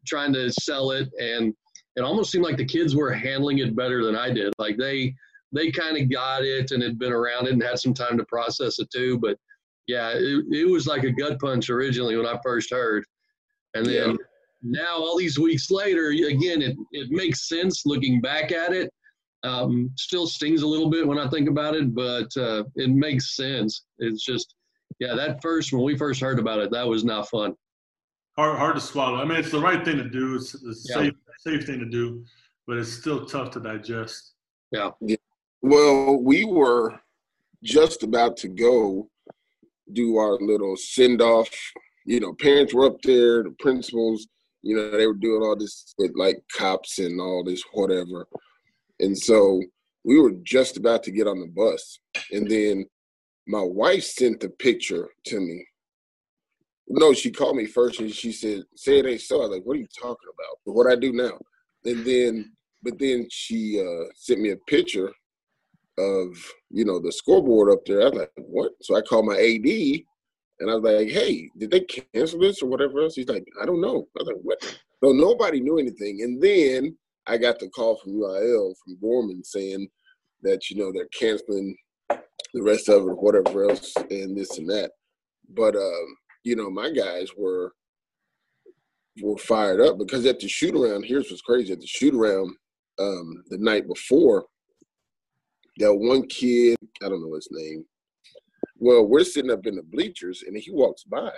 trying 0.06 0.34
to 0.34 0.52
sell 0.52 0.90
it. 0.90 1.08
And 1.18 1.54
it 1.96 2.02
almost 2.02 2.30
seemed 2.30 2.44
like 2.44 2.56
the 2.56 2.64
kids 2.64 2.94
were 2.94 3.12
handling 3.12 3.58
it 3.58 3.76
better 3.76 4.04
than 4.04 4.16
I 4.16 4.30
did. 4.30 4.52
Like 4.58 4.76
they 4.76 5.14
they 5.52 5.70
kind 5.70 5.96
of 5.96 6.10
got 6.10 6.42
it 6.44 6.72
and 6.72 6.82
had 6.82 6.98
been 6.98 7.12
around 7.12 7.46
it 7.46 7.52
and 7.52 7.62
had 7.62 7.78
some 7.78 7.94
time 7.94 8.18
to 8.18 8.24
process 8.24 8.78
it 8.78 8.88
too. 8.90 9.18
But 9.18 9.38
yeah, 9.86 10.10
it, 10.14 10.44
it 10.50 10.68
was 10.68 10.86
like 10.86 11.04
a 11.04 11.12
gut 11.12 11.38
punch 11.40 11.70
originally 11.70 12.16
when 12.16 12.26
I 12.26 12.38
first 12.42 12.70
heard, 12.72 13.04
and 13.74 13.86
then 13.86 14.10
yeah. 14.10 14.16
now 14.62 14.96
all 14.96 15.16
these 15.16 15.38
weeks 15.38 15.70
later, 15.70 16.08
again, 16.08 16.62
it 16.62 16.76
it 16.92 17.10
makes 17.10 17.48
sense 17.48 17.86
looking 17.86 18.20
back 18.20 18.50
at 18.50 18.72
it. 18.72 18.90
Um, 19.44 19.90
still 19.96 20.26
stings 20.26 20.62
a 20.62 20.66
little 20.66 20.88
bit 20.88 21.06
when 21.06 21.18
I 21.18 21.28
think 21.28 21.50
about 21.50 21.74
it, 21.74 21.94
but 21.94 22.34
uh, 22.34 22.64
it 22.76 22.88
makes 22.88 23.36
sense. 23.36 23.84
It's 23.98 24.24
just, 24.24 24.54
yeah, 25.00 25.14
that 25.14 25.42
first 25.42 25.70
when 25.70 25.82
we 25.82 25.98
first 25.98 26.18
heard 26.18 26.38
about 26.38 26.60
it, 26.60 26.70
that 26.70 26.88
was 26.88 27.04
not 27.04 27.28
fun. 27.28 27.54
Hard, 28.38 28.58
hard 28.58 28.74
to 28.76 28.80
swallow. 28.80 29.18
I 29.18 29.26
mean, 29.26 29.38
it's 29.38 29.50
the 29.50 29.60
right 29.60 29.84
thing 29.84 29.98
to 29.98 30.08
do. 30.08 30.36
It's, 30.36 30.54
it's 30.54 30.86
yeah. 30.88 30.94
safe 30.94 31.12
safe 31.46 31.66
thing 31.66 31.78
to 31.78 31.86
do, 31.86 32.24
but 32.66 32.78
it's 32.78 32.92
still 32.92 33.26
tough 33.26 33.50
to 33.52 33.60
digest. 33.60 34.34
Yeah. 34.70 34.90
yeah. 35.00 35.16
Well, 35.62 36.16
we 36.16 36.44
were 36.44 37.00
just 37.62 38.02
about 38.02 38.36
to 38.38 38.48
go 38.48 39.08
do 39.92 40.16
our 40.16 40.38
little 40.40 40.76
send 40.76 41.20
off. 41.20 41.48
You 42.04 42.20
know, 42.20 42.34
parents 42.34 42.74
were 42.74 42.86
up 42.86 43.00
there, 43.02 43.42
the 43.42 43.54
principals, 43.58 44.26
you 44.62 44.76
know, 44.76 44.90
they 44.90 45.06
were 45.06 45.14
doing 45.14 45.42
all 45.42 45.56
this 45.56 45.94
with 45.98 46.12
like 46.16 46.42
cops 46.52 46.98
and 46.98 47.20
all 47.20 47.44
this 47.44 47.62
whatever. 47.72 48.26
And 49.00 49.16
so 49.16 49.60
we 50.04 50.18
were 50.18 50.32
just 50.42 50.76
about 50.76 51.02
to 51.04 51.10
get 51.10 51.26
on 51.26 51.40
the 51.40 51.46
bus. 51.46 51.98
And 52.32 52.50
then 52.50 52.86
my 53.46 53.62
wife 53.62 54.04
sent 54.04 54.40
the 54.40 54.48
picture 54.48 55.08
to 55.26 55.40
me 55.40 55.66
no, 56.88 57.12
she 57.12 57.30
called 57.30 57.56
me 57.56 57.66
first 57.66 58.00
and 58.00 58.12
she 58.12 58.32
said, 58.32 58.64
"Say 58.76 58.98
it 58.98 59.06
ain't 59.06 59.20
so." 59.20 59.36
I 59.38 59.46
was 59.46 59.50
like, 59.50 59.64
"What 59.64 59.76
are 59.76 59.80
you 59.80 59.88
talking 60.00 60.28
about? 60.32 60.58
But 60.66 60.72
what 60.72 60.90
I 60.90 60.96
do 60.96 61.12
now?" 61.12 61.38
And 61.84 62.04
then, 62.04 62.52
but 62.82 62.98
then 62.98 63.26
she 63.30 63.80
uh, 63.80 64.10
sent 64.14 64.40
me 64.40 64.50
a 64.50 64.56
picture 64.68 65.10
of 65.98 66.36
you 66.70 66.84
know 66.84 66.98
the 67.00 67.12
scoreboard 67.12 67.70
up 67.72 67.84
there. 67.86 68.02
I 68.02 68.04
was 68.04 68.14
like, 68.14 68.32
"What?" 68.36 68.72
So 68.82 68.96
I 68.96 69.00
called 69.02 69.26
my 69.26 69.36
AD 69.36 70.02
and 70.60 70.70
I 70.70 70.74
was 70.74 70.82
like, 70.82 71.08
"Hey, 71.08 71.50
did 71.58 71.70
they 71.70 71.80
cancel 71.80 72.40
this 72.40 72.62
or 72.62 72.66
whatever 72.68 73.02
else?" 73.02 73.14
He's 73.14 73.28
like, 73.28 73.46
"I 73.60 73.66
don't 73.66 73.80
know." 73.80 74.08
I 74.18 74.22
was 74.22 74.28
like, 74.28 74.42
"What?" 74.42 74.80
So 75.02 75.12
nobody 75.12 75.60
knew 75.60 75.78
anything. 75.78 76.22
And 76.22 76.42
then 76.42 76.96
I 77.26 77.38
got 77.38 77.58
the 77.58 77.68
call 77.70 77.96
from 77.96 78.12
UIL 78.12 78.74
from 78.84 78.98
Gorman 79.00 79.42
saying 79.44 79.88
that 80.42 80.70
you 80.70 80.76
know 80.76 80.92
they're 80.92 81.08
canceling 81.18 81.76
the 82.08 82.62
rest 82.62 82.88
of 82.88 83.02
it, 83.02 83.08
or 83.08 83.14
whatever 83.14 83.68
else, 83.68 83.94
and 84.10 84.36
this 84.36 84.58
and 84.58 84.68
that. 84.68 84.92
But 85.50 85.76
um, 85.76 86.16
you 86.44 86.54
know, 86.54 86.70
my 86.70 86.90
guys 86.90 87.30
were 87.36 87.72
were 89.22 89.38
fired 89.38 89.80
up 89.80 89.98
because 89.98 90.26
at 90.26 90.40
the 90.40 90.48
shoot 90.48 90.74
around, 90.74 91.04
here's 91.04 91.30
what's 91.30 91.42
crazy: 91.42 91.72
at 91.72 91.80
the 91.80 91.86
shoot 91.86 92.14
around 92.14 92.54
um, 92.98 93.42
the 93.48 93.58
night 93.58 93.88
before, 93.88 94.44
that 95.78 95.94
one 95.94 96.26
kid, 96.28 96.76
I 97.02 97.08
don't 97.08 97.22
know 97.22 97.34
his 97.34 97.48
name. 97.50 97.84
Well, 98.76 99.06
we're 99.06 99.24
sitting 99.24 99.50
up 99.50 99.66
in 99.66 99.76
the 99.76 99.82
bleachers, 99.82 100.44
and 100.46 100.56
he 100.56 100.70
walks 100.70 101.04
by, 101.04 101.32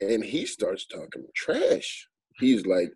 and 0.00 0.24
he 0.24 0.46
starts 0.46 0.86
talking 0.86 1.26
trash. 1.34 2.08
He's 2.38 2.64
like, 2.64 2.92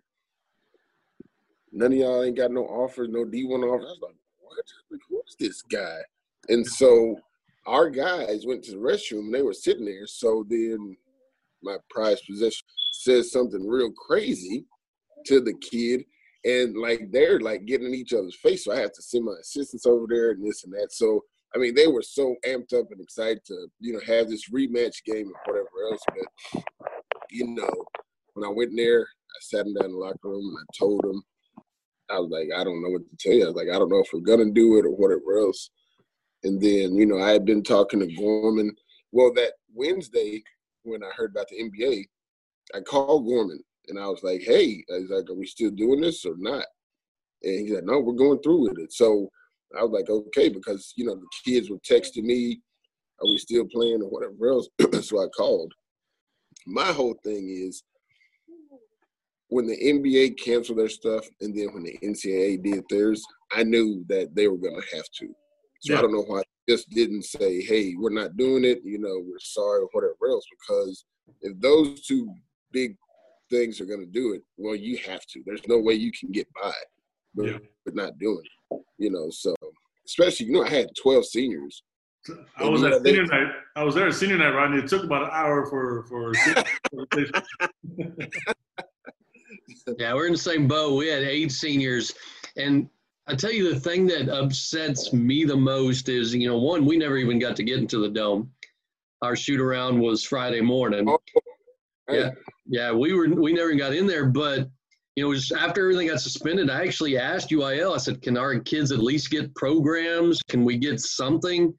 "None 1.71 1.93
of 1.93 1.97
y'all 1.97 2.23
ain't 2.23 2.37
got 2.37 2.51
no 2.51 2.65
offers, 2.65 3.09
no 3.09 3.23
D 3.23 3.45
one 3.45 3.61
offers." 3.61 3.85
I 3.85 3.89
was 3.89 3.99
like, 4.01 4.15
"What? 4.39 4.65
Like, 4.89 5.01
who's 5.09 5.35
this 5.39 5.61
guy?" 5.61 5.99
And 6.49 6.65
so 6.65 7.17
our 7.67 7.89
guys 7.89 8.45
went 8.45 8.63
to 8.63 8.71
the 8.71 8.77
restroom, 8.77 9.25
and 9.25 9.33
they 9.33 9.41
were 9.41 9.53
sitting 9.53 9.85
there. 9.85 10.07
So 10.07 10.45
then 10.49 10.95
my 11.61 11.77
prized 11.89 12.23
possession 12.27 12.65
says 12.93 13.31
something 13.31 13.67
real 13.67 13.91
crazy 13.91 14.65
to 15.25 15.41
the 15.41 15.53
kid, 15.53 16.05
and 16.45 16.77
like 16.77 17.11
they're 17.11 17.39
like 17.39 17.65
getting 17.65 17.87
in 17.87 17.93
each 17.93 18.13
other's 18.13 18.37
face. 18.37 18.63
So 18.63 18.71
I 18.73 18.79
have 18.79 18.93
to 18.93 19.01
send 19.01 19.25
my 19.25 19.35
assistants 19.41 19.85
over 19.85 20.05
there 20.09 20.31
and 20.31 20.45
this 20.45 20.63
and 20.63 20.73
that. 20.73 20.91
So 20.91 21.23
I 21.53 21.59
mean, 21.59 21.75
they 21.75 21.87
were 21.87 22.01
so 22.01 22.35
amped 22.45 22.73
up 22.73 22.91
and 22.91 23.01
excited 23.01 23.43
to 23.45 23.67
you 23.79 23.93
know 23.93 24.01
have 24.05 24.29
this 24.29 24.49
rematch 24.49 25.03
game 25.05 25.27
and 25.27 25.35
whatever 25.45 25.67
else. 25.91 26.01
But 26.07 26.63
you 27.29 27.47
know, 27.47 27.85
when 28.33 28.45
I 28.45 28.53
went 28.53 28.71
in 28.71 28.77
there, 28.77 29.01
I 29.01 29.39
sat 29.41 29.65
them 29.65 29.73
down 29.73 29.85
in 29.85 29.91
the 29.91 29.97
locker 29.97 30.29
room 30.29 30.45
and 30.45 30.57
I 30.57 30.77
told 30.77 31.01
them, 31.03 31.21
I 32.09 32.19
was 32.19 32.29
like, 32.29 32.47
I 32.57 32.63
don't 32.63 32.81
know 32.81 32.89
what 32.89 33.01
to 33.01 33.17
tell 33.19 33.33
you. 33.33 33.43
I 33.43 33.47
was 33.47 33.55
like, 33.55 33.69
I 33.69 33.77
don't 33.77 33.89
know 33.89 33.99
if 33.99 34.09
we're 34.13 34.19
gonna 34.21 34.51
do 34.51 34.77
it 34.77 34.85
or 34.85 34.91
whatever 34.91 35.39
else. 35.39 35.69
And 36.43 36.61
then 36.61 36.95
you 36.95 37.05
know, 37.05 37.19
I 37.19 37.31
had 37.31 37.45
been 37.45 37.63
talking 37.63 37.99
to 37.99 38.15
Gorman. 38.15 38.75
Well, 39.11 39.33
that 39.33 39.53
Wednesday 39.73 40.43
when 40.83 41.03
I 41.03 41.09
heard 41.15 41.31
about 41.31 41.47
the 41.49 41.61
NBA, 41.63 42.05
I 42.75 42.81
called 42.81 43.25
Gorman 43.25 43.61
and 43.87 43.99
I 43.99 44.07
was 44.07 44.23
like, 44.23 44.41
"Hey, 44.41 44.83
he's 44.87 45.09
like, 45.09 45.29
are 45.29 45.33
we 45.33 45.45
still 45.45 45.71
doing 45.71 46.01
this 46.01 46.25
or 46.25 46.35
not?" 46.37 46.65
And 47.43 47.67
he 47.67 47.73
said, 47.73 47.85
"No, 47.85 47.99
we're 47.99 48.13
going 48.13 48.39
through 48.41 48.69
with 48.69 48.79
it." 48.79 48.93
So 48.93 49.29
I 49.77 49.83
was 49.83 49.91
like, 49.91 50.09
"Okay," 50.09 50.49
because 50.49 50.93
you 50.95 51.05
know 51.05 51.15
the 51.15 51.27
kids 51.45 51.69
were 51.69 51.79
texting 51.79 52.23
me, 52.23 52.61
"Are 53.21 53.27
we 53.27 53.37
still 53.37 53.65
playing 53.65 54.01
or 54.01 54.09
whatever 54.09 54.49
else?" 54.49 54.69
so 55.05 55.23
I 55.23 55.27
called. 55.27 55.73
My 56.65 56.91
whole 56.91 57.17
thing 57.23 57.49
is 57.49 57.83
when 59.49 59.67
the 59.67 59.77
NBA 59.77 60.37
canceled 60.43 60.79
their 60.79 60.89
stuff 60.89 61.25
and 61.39 61.55
then 61.57 61.73
when 61.73 61.83
the 61.83 61.97
NCAA 62.03 62.61
did 62.61 62.83
theirs, 62.89 63.23
I 63.51 63.63
knew 63.63 64.03
that 64.09 64.35
they 64.35 64.47
were 64.47 64.57
going 64.57 64.79
to 64.79 64.95
have 64.95 65.05
to. 65.19 65.33
So 65.79 65.93
yeah. 65.93 65.99
I 65.99 66.01
don't 66.01 66.13
know 66.13 66.23
why 66.23 66.39
I 66.39 66.43
just 66.67 66.89
didn't 66.89 67.23
say, 67.23 67.61
"Hey, 67.61 67.93
we're 67.97 68.09
not 68.09 68.37
doing 68.37 68.65
it." 68.65 68.81
You 68.83 68.99
know, 68.99 69.23
we're 69.25 69.39
sorry 69.39 69.81
or 69.81 69.89
whatever 69.91 70.29
else. 70.29 70.45
Because 70.59 71.05
if 71.41 71.59
those 71.59 72.01
two 72.01 72.33
big 72.71 72.95
things 73.49 73.79
are 73.79 73.85
going 73.85 73.99
to 73.99 74.05
do 74.05 74.33
it, 74.33 74.43
well, 74.57 74.75
you 74.75 74.97
have 75.05 75.25
to. 75.27 75.41
There's 75.45 75.65
no 75.67 75.79
way 75.79 75.93
you 75.93 76.11
can 76.11 76.31
get 76.31 76.47
by, 76.61 76.73
but, 77.35 77.45
yeah. 77.45 77.57
but 77.85 77.95
not 77.95 78.17
doing 78.19 78.41
it. 78.43 78.81
You 78.97 79.11
know, 79.11 79.29
so 79.29 79.55
especially 80.05 80.47
you 80.47 80.53
know 80.53 80.63
I 80.63 80.69
had 80.69 80.89
12 81.01 81.25
seniors. 81.25 81.83
I 82.57 82.67
was 82.67 82.83
at 82.83 83.03
senior 83.03 83.25
night. 83.25 83.53
I 83.75 83.83
was 83.83 83.95
there 83.95 84.07
at 84.07 84.13
senior 84.13 84.37
night, 84.37 84.49
Rodney. 84.49 84.79
It 84.79 84.87
took 84.87 85.03
about 85.03 85.23
an 85.23 85.29
hour 85.31 85.65
for 85.65 86.03
for. 86.03 86.33
yeah, 89.97 90.13
we're 90.13 90.25
in 90.25 90.33
the 90.33 90.37
same 90.37 90.67
boat. 90.67 90.97
We 90.97 91.07
had 91.07 91.23
eight 91.23 91.51
seniors, 91.51 92.13
and 92.57 92.89
I 93.27 93.35
tell 93.35 93.51
you 93.51 93.73
the 93.73 93.79
thing 93.79 94.07
that 94.07 94.29
upsets 94.29 95.11
me 95.11 95.43
the 95.43 95.55
most 95.55 96.07
is 96.07 96.33
you 96.33 96.47
know 96.47 96.57
one 96.57 96.85
we 96.85 96.97
never 96.97 97.17
even 97.17 97.39
got 97.39 97.55
to 97.57 97.63
get 97.63 97.79
into 97.79 97.99
the 97.99 98.09
dome. 98.09 98.51
Our 99.21 99.35
shoot 99.35 99.59
around 99.59 99.99
was 99.99 100.23
Friday 100.23 100.61
morning. 100.61 101.09
Oh, 101.09 101.19
yeah, 102.09 102.31
yeah, 102.65 102.91
we 102.91 103.13
were 103.13 103.27
we 103.27 103.51
never 103.51 103.73
got 103.75 103.93
in 103.93 104.07
there, 104.07 104.25
but 104.25 104.69
you 105.17 105.23
know, 105.23 105.29
was 105.29 105.51
after 105.51 105.81
everything 105.81 106.07
got 106.07 106.21
suspended, 106.21 106.69
I 106.69 106.83
actually 106.83 107.17
asked 107.17 107.49
UIL. 107.49 107.95
I 107.95 107.97
said, 107.97 108.21
"Can 108.21 108.37
our 108.37 108.59
kids 108.59 108.91
at 108.91 108.99
least 108.99 109.31
get 109.31 109.53
programs? 109.55 110.39
Can 110.47 110.63
we 110.63 110.77
get 110.77 110.99
something?" 111.01 111.73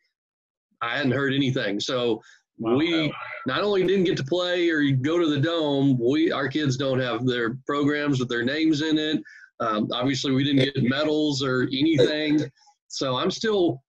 I 0.83 0.97
hadn't 0.97 1.13
heard 1.13 1.33
anything, 1.33 1.81
so 1.81 2.21
wow. 2.59 2.77
we 2.77 3.13
not 3.47 3.63
only 3.63 3.85
didn't 3.87 4.05
get 4.05 4.17
to 4.19 4.25
play 4.25 4.69
or 4.69 4.83
go 4.91 5.19
to 5.19 5.29
the 5.29 5.41
dome. 5.41 5.99
We 5.99 6.33
our 6.33 6.49
kids 6.49 6.77
don't 6.77 6.99
have 6.99 7.27
their 7.27 7.57
programs 7.65 8.19
with 8.19 8.29
their 8.29 8.45
names 8.45 8.83
in 8.83 8.99
it. 8.99 9.23
Um, 9.61 9.89
obviously, 9.93 10.33
we 10.33 10.45
didn't 10.45 10.65
get 10.65 10.83
medals 10.83 11.43
or 11.43 11.63
anything. 11.73 12.51
So 12.89 13.17
I'm 13.17 13.31
still 13.31 13.83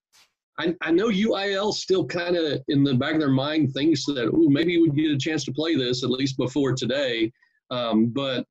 I, 0.60 0.76
I 0.82 0.92
know 0.92 1.08
UIL 1.08 1.74
still 1.74 2.06
kind 2.06 2.36
of 2.36 2.62
in 2.68 2.84
the 2.84 2.94
back 2.94 3.14
of 3.14 3.22
their 3.22 3.30
mind 3.30 3.74
thinks 3.74 4.06
that, 4.06 4.28
ooh, 4.28 4.50
maybe 4.50 4.78
we 4.78 4.90
get 4.90 5.12
a 5.12 5.18
chance 5.18 5.46
to 5.46 5.54
play 5.54 5.76
this 5.76 6.04
at 6.04 6.10
least 6.10 6.36
before 6.38 6.74
today. 6.74 7.32
Um, 7.72 8.08
but 8.08 8.46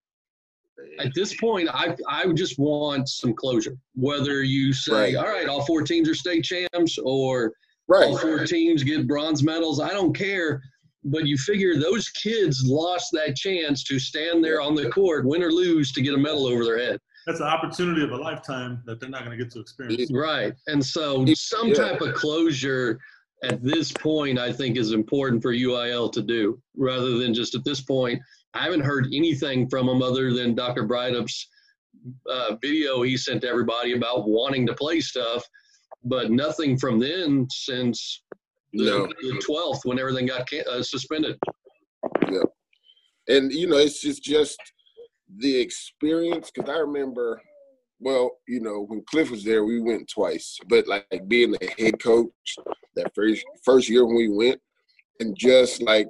at 0.98 1.12
this 1.14 1.36
point, 1.36 1.68
I 1.70 1.94
I 2.08 2.26
just 2.32 2.58
want 2.58 3.08
some 3.08 3.34
closure. 3.34 3.76
Whether 3.94 4.42
you 4.42 4.72
say, 4.72 5.14
right. 5.14 5.16
all 5.16 5.30
right, 5.30 5.48
all 5.48 5.66
four 5.66 5.82
teams 5.82 6.08
are 6.08 6.14
state 6.14 6.44
champs, 6.44 6.98
or 6.98 7.52
right. 7.88 8.04
all 8.04 8.16
four 8.16 8.46
teams 8.46 8.84
get 8.84 9.06
bronze 9.06 9.42
medals, 9.42 9.80
I 9.80 9.90
don't 9.90 10.16
care. 10.16 10.62
But 11.04 11.26
you 11.26 11.36
figure 11.36 11.76
those 11.76 12.08
kids 12.08 12.64
lost 12.64 13.10
that 13.12 13.36
chance 13.36 13.84
to 13.84 13.98
stand 13.98 14.42
there 14.42 14.60
on 14.60 14.74
the 14.74 14.88
court, 14.88 15.26
win 15.26 15.42
or 15.42 15.52
lose, 15.52 15.92
to 15.92 16.00
get 16.00 16.14
a 16.14 16.18
medal 16.18 16.46
over 16.46 16.64
their 16.64 16.78
head 16.78 17.00
that's 17.28 17.40
an 17.40 17.46
opportunity 17.46 18.02
of 18.02 18.10
a 18.12 18.16
lifetime 18.16 18.82
that 18.86 18.98
they're 18.98 19.10
not 19.10 19.22
going 19.22 19.36
to 19.36 19.44
get 19.44 19.52
to 19.52 19.60
experience. 19.60 20.10
Right. 20.10 20.54
And 20.66 20.84
so 20.84 21.26
some 21.34 21.74
type 21.74 22.00
of 22.00 22.14
closure 22.14 22.98
at 23.44 23.62
this 23.62 23.92
point, 23.92 24.38
I 24.38 24.50
think 24.50 24.78
is 24.78 24.92
important 24.92 25.42
for 25.42 25.52
UIL 25.52 26.10
to 26.14 26.22
do 26.22 26.58
rather 26.74 27.18
than 27.18 27.34
just 27.34 27.54
at 27.54 27.64
this 27.64 27.82
point. 27.82 28.18
I 28.54 28.64
haven't 28.64 28.80
heard 28.80 29.08
anything 29.12 29.68
from 29.68 29.86
them 29.86 30.00
other 30.00 30.32
than 30.32 30.54
Dr. 30.54 30.88
Breithaupt's 30.88 31.46
uh, 32.30 32.56
video 32.62 33.02
he 33.02 33.18
sent 33.18 33.42
to 33.42 33.48
everybody 33.48 33.92
about 33.92 34.26
wanting 34.26 34.66
to 34.66 34.72
play 34.72 35.00
stuff, 35.00 35.44
but 36.04 36.30
nothing 36.30 36.78
from 36.78 36.98
then 36.98 37.46
since 37.50 38.22
the, 38.72 38.84
no. 38.84 39.06
the 39.06 39.42
12th 39.46 39.80
when 39.84 39.98
everything 39.98 40.24
got 40.24 40.48
uh, 40.66 40.82
suspended. 40.82 41.36
Yeah. 42.30 42.40
And, 43.28 43.52
you 43.52 43.66
know, 43.66 43.76
it's 43.76 44.00
just, 44.00 44.22
just– 44.22 44.58
the 45.36 45.60
experience 45.60 46.50
because 46.50 46.70
I 46.70 46.78
remember, 46.78 47.40
well, 48.00 48.30
you 48.46 48.60
know, 48.60 48.84
when 48.86 49.04
Cliff 49.10 49.30
was 49.30 49.44
there, 49.44 49.64
we 49.64 49.80
went 49.80 50.08
twice, 50.08 50.58
but 50.68 50.86
like 50.86 51.06
being 51.28 51.52
the 51.52 51.70
head 51.78 52.02
coach 52.02 52.56
that 52.96 53.14
first 53.14 53.44
first 53.64 53.88
year 53.88 54.06
when 54.06 54.16
we 54.16 54.28
went, 54.28 54.60
and 55.20 55.36
just 55.36 55.82
like 55.82 56.08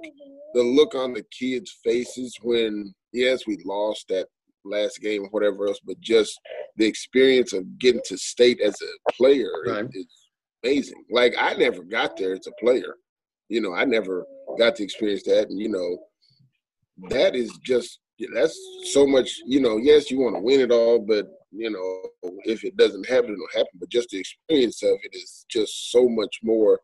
the 0.54 0.62
look 0.62 0.94
on 0.94 1.12
the 1.12 1.24
kids' 1.36 1.76
faces 1.82 2.36
when 2.42 2.94
yes, 3.12 3.46
we 3.46 3.58
lost 3.64 4.06
that 4.08 4.28
last 4.64 5.00
game 5.00 5.24
or 5.24 5.28
whatever 5.30 5.66
else, 5.66 5.80
but 5.84 6.00
just 6.00 6.38
the 6.76 6.86
experience 6.86 7.52
of 7.52 7.78
getting 7.78 8.02
to 8.06 8.16
state 8.16 8.60
as 8.60 8.76
a 8.82 9.12
player 9.12 9.50
right. 9.66 9.86
is, 9.92 10.06
amazing. 10.64 11.04
Like 11.10 11.34
I 11.38 11.54
never 11.54 11.82
got 11.82 12.16
there 12.16 12.34
as 12.34 12.46
a 12.46 12.64
player. 12.64 12.94
You 13.48 13.60
know, 13.60 13.74
I 13.74 13.84
never 13.84 14.26
got 14.58 14.76
to 14.76 14.84
experience 14.84 15.22
that. 15.24 15.48
And, 15.48 15.58
you 15.58 15.68
know, 15.68 15.98
that 17.08 17.34
is 17.34 17.50
just 17.64 18.00
that's 18.34 18.58
so 18.92 19.06
much. 19.06 19.40
You 19.46 19.60
know, 19.60 19.76
yes, 19.76 20.10
you 20.10 20.18
want 20.18 20.36
to 20.36 20.42
win 20.42 20.60
it 20.60 20.70
all, 20.70 20.98
but 20.98 21.26
you 21.50 21.70
know, 21.70 22.30
if 22.44 22.64
it 22.64 22.76
doesn't 22.76 23.08
happen, 23.08 23.32
it'll 23.32 23.46
happen. 23.54 23.78
But 23.78 23.90
just 23.90 24.10
the 24.10 24.18
experience 24.18 24.82
of 24.82 24.96
it 25.02 25.14
is 25.14 25.44
just 25.48 25.90
so 25.90 26.08
much 26.08 26.40
more 26.42 26.80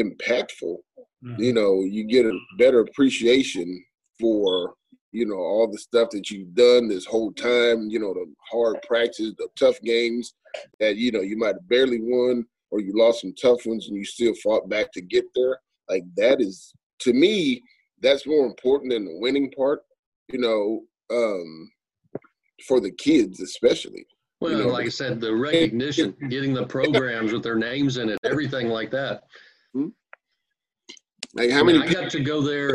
impactful. 0.00 0.76
Mm-hmm. 1.24 1.42
You 1.42 1.52
know, 1.52 1.82
you 1.82 2.04
get 2.04 2.26
a 2.26 2.38
better 2.58 2.80
appreciation 2.80 3.84
for 4.18 4.74
you 5.12 5.26
know 5.26 5.36
all 5.36 5.70
the 5.70 5.78
stuff 5.78 6.10
that 6.10 6.30
you've 6.30 6.54
done 6.54 6.88
this 6.88 7.04
whole 7.04 7.32
time. 7.32 7.88
You 7.90 8.00
know, 8.00 8.14
the 8.14 8.32
hard 8.50 8.76
practice, 8.86 9.32
the 9.36 9.48
tough 9.58 9.80
games 9.82 10.34
that 10.78 10.96
you 10.96 11.12
know 11.12 11.20
you 11.20 11.36
might 11.36 11.54
have 11.54 11.68
barely 11.68 12.00
won, 12.00 12.46
or 12.70 12.80
you 12.80 12.92
lost 12.94 13.20
some 13.20 13.34
tough 13.40 13.66
ones 13.66 13.88
and 13.88 13.96
you 13.96 14.04
still 14.04 14.34
fought 14.42 14.68
back 14.68 14.92
to 14.92 15.00
get 15.00 15.24
there. 15.34 15.58
Like 15.88 16.04
that 16.16 16.40
is 16.40 16.72
to 17.00 17.12
me, 17.12 17.62
that's 18.00 18.26
more 18.26 18.46
important 18.46 18.92
than 18.92 19.04
the 19.04 19.18
winning 19.18 19.50
part 19.56 19.80
you 20.32 20.38
know, 20.38 20.80
um, 21.10 21.70
for 22.66 22.80
the 22.80 22.90
kids 22.90 23.40
especially. 23.40 24.06
Well, 24.40 24.52
you 24.52 24.58
know, 24.58 24.68
like 24.68 24.86
I 24.86 24.90
said, 24.90 25.20
the 25.20 25.34
recognition, 25.34 26.16
getting 26.30 26.54
the 26.54 26.64
programs 26.64 27.32
with 27.32 27.42
their 27.42 27.56
names 27.56 27.98
in 27.98 28.08
it, 28.08 28.18
everything 28.24 28.68
like 28.68 28.90
that. 28.90 29.24
Hmm? 29.74 29.88
Like 31.34 31.50
how 31.50 31.62
many? 31.62 31.78
I, 31.78 31.82
mean, 31.82 31.90
I 31.90 31.92
got 31.92 32.10
to 32.10 32.20
go 32.20 32.40
there 32.40 32.74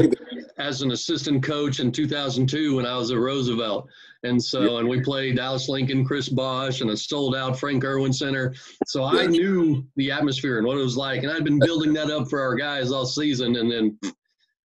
as 0.60 0.82
an 0.84 0.92
assistant 0.92 1.44
coach 1.44 1.80
in 1.80 1.92
2002 1.92 2.76
when 2.76 2.86
I 2.86 2.96
was 2.96 3.12
at 3.12 3.18
Roosevelt, 3.18 3.90
and 4.24 4.42
so 4.42 4.78
and 4.78 4.88
we 4.88 5.02
played 5.02 5.38
Dallas 5.38 5.68
Lincoln, 5.68 6.06
Chris 6.06 6.30
Bosh, 6.30 6.82
and 6.82 6.92
a 6.92 6.98
sold 6.98 7.36
out 7.36 7.60
Frank 7.60 7.84
Erwin 7.84 8.14
Center. 8.14 8.54
So 8.86 9.04
I 9.04 9.26
knew 9.26 9.86
the 9.96 10.12
atmosphere 10.12 10.60
and 10.60 10.68
what 10.68 10.78
it 10.78 10.84
was 10.84 10.96
like, 10.96 11.24
and 11.24 11.32
I'd 11.32 11.44
been 11.44 11.60
building 11.60 11.94
that 11.94 12.12
up 12.12 12.30
for 12.30 12.40
our 12.40 12.56
guys 12.56 12.92
all 12.92 13.08
season, 13.08 13.56
and 13.56 13.72
then 13.72 14.00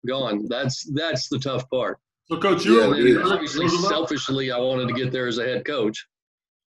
gone. 0.08 0.46
That's 0.50 0.84
that's 0.94 1.30
the 1.30 1.40
tough 1.40 1.70
part. 1.70 2.00
So, 2.32 2.38
coach, 2.40 2.64
you 2.64 2.82
yeah, 2.96 3.24
obviously 3.26 3.68
selfishly, 3.68 4.54
I 4.54 4.58
wanted 4.58 4.88
to 4.88 4.94
get 4.94 5.12
there 5.12 5.28
as 5.28 5.38
a 5.38 5.44
head 5.44 5.66
coach. 5.66 6.08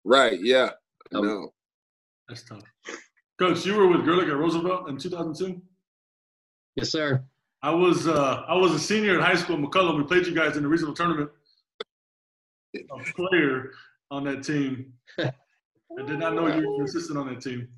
Right. 0.04 0.40
Yeah. 0.42 0.70
Um, 1.14 1.24
No. 1.24 1.52
That's 2.28 2.42
tough. 2.42 2.64
Coach, 3.38 3.64
you 3.64 3.76
were 3.76 3.86
with 3.86 4.00
Gerlich 4.00 4.28
at 4.28 4.36
Roosevelt 4.36 4.88
in 4.88 4.98
2002. 4.98 5.62
Yes, 6.74 6.90
sir. 6.90 7.22
I 7.62 7.70
was 7.70 8.08
uh, 8.08 8.42
I 8.48 8.56
was 8.56 8.72
a 8.72 8.78
senior 8.78 9.14
in 9.14 9.20
high 9.20 9.36
school 9.36 9.54
in 9.54 9.64
McCollum. 9.64 9.98
We 9.98 10.02
played 10.02 10.26
you 10.26 10.34
guys 10.34 10.56
in 10.56 10.64
the 10.64 10.68
regional 10.68 10.94
tournament. 10.94 11.30
A 12.74 13.12
player 13.12 13.70
on 14.10 14.24
that 14.24 14.42
team. 14.42 14.92
I 15.20 15.30
did 16.04 16.18
not 16.18 16.34
know 16.34 16.48
you 16.48 16.68
were 16.68 16.76
an 16.76 16.82
assistant 16.82 17.18
on 17.18 17.32
that 17.32 17.40
team. 17.40 17.68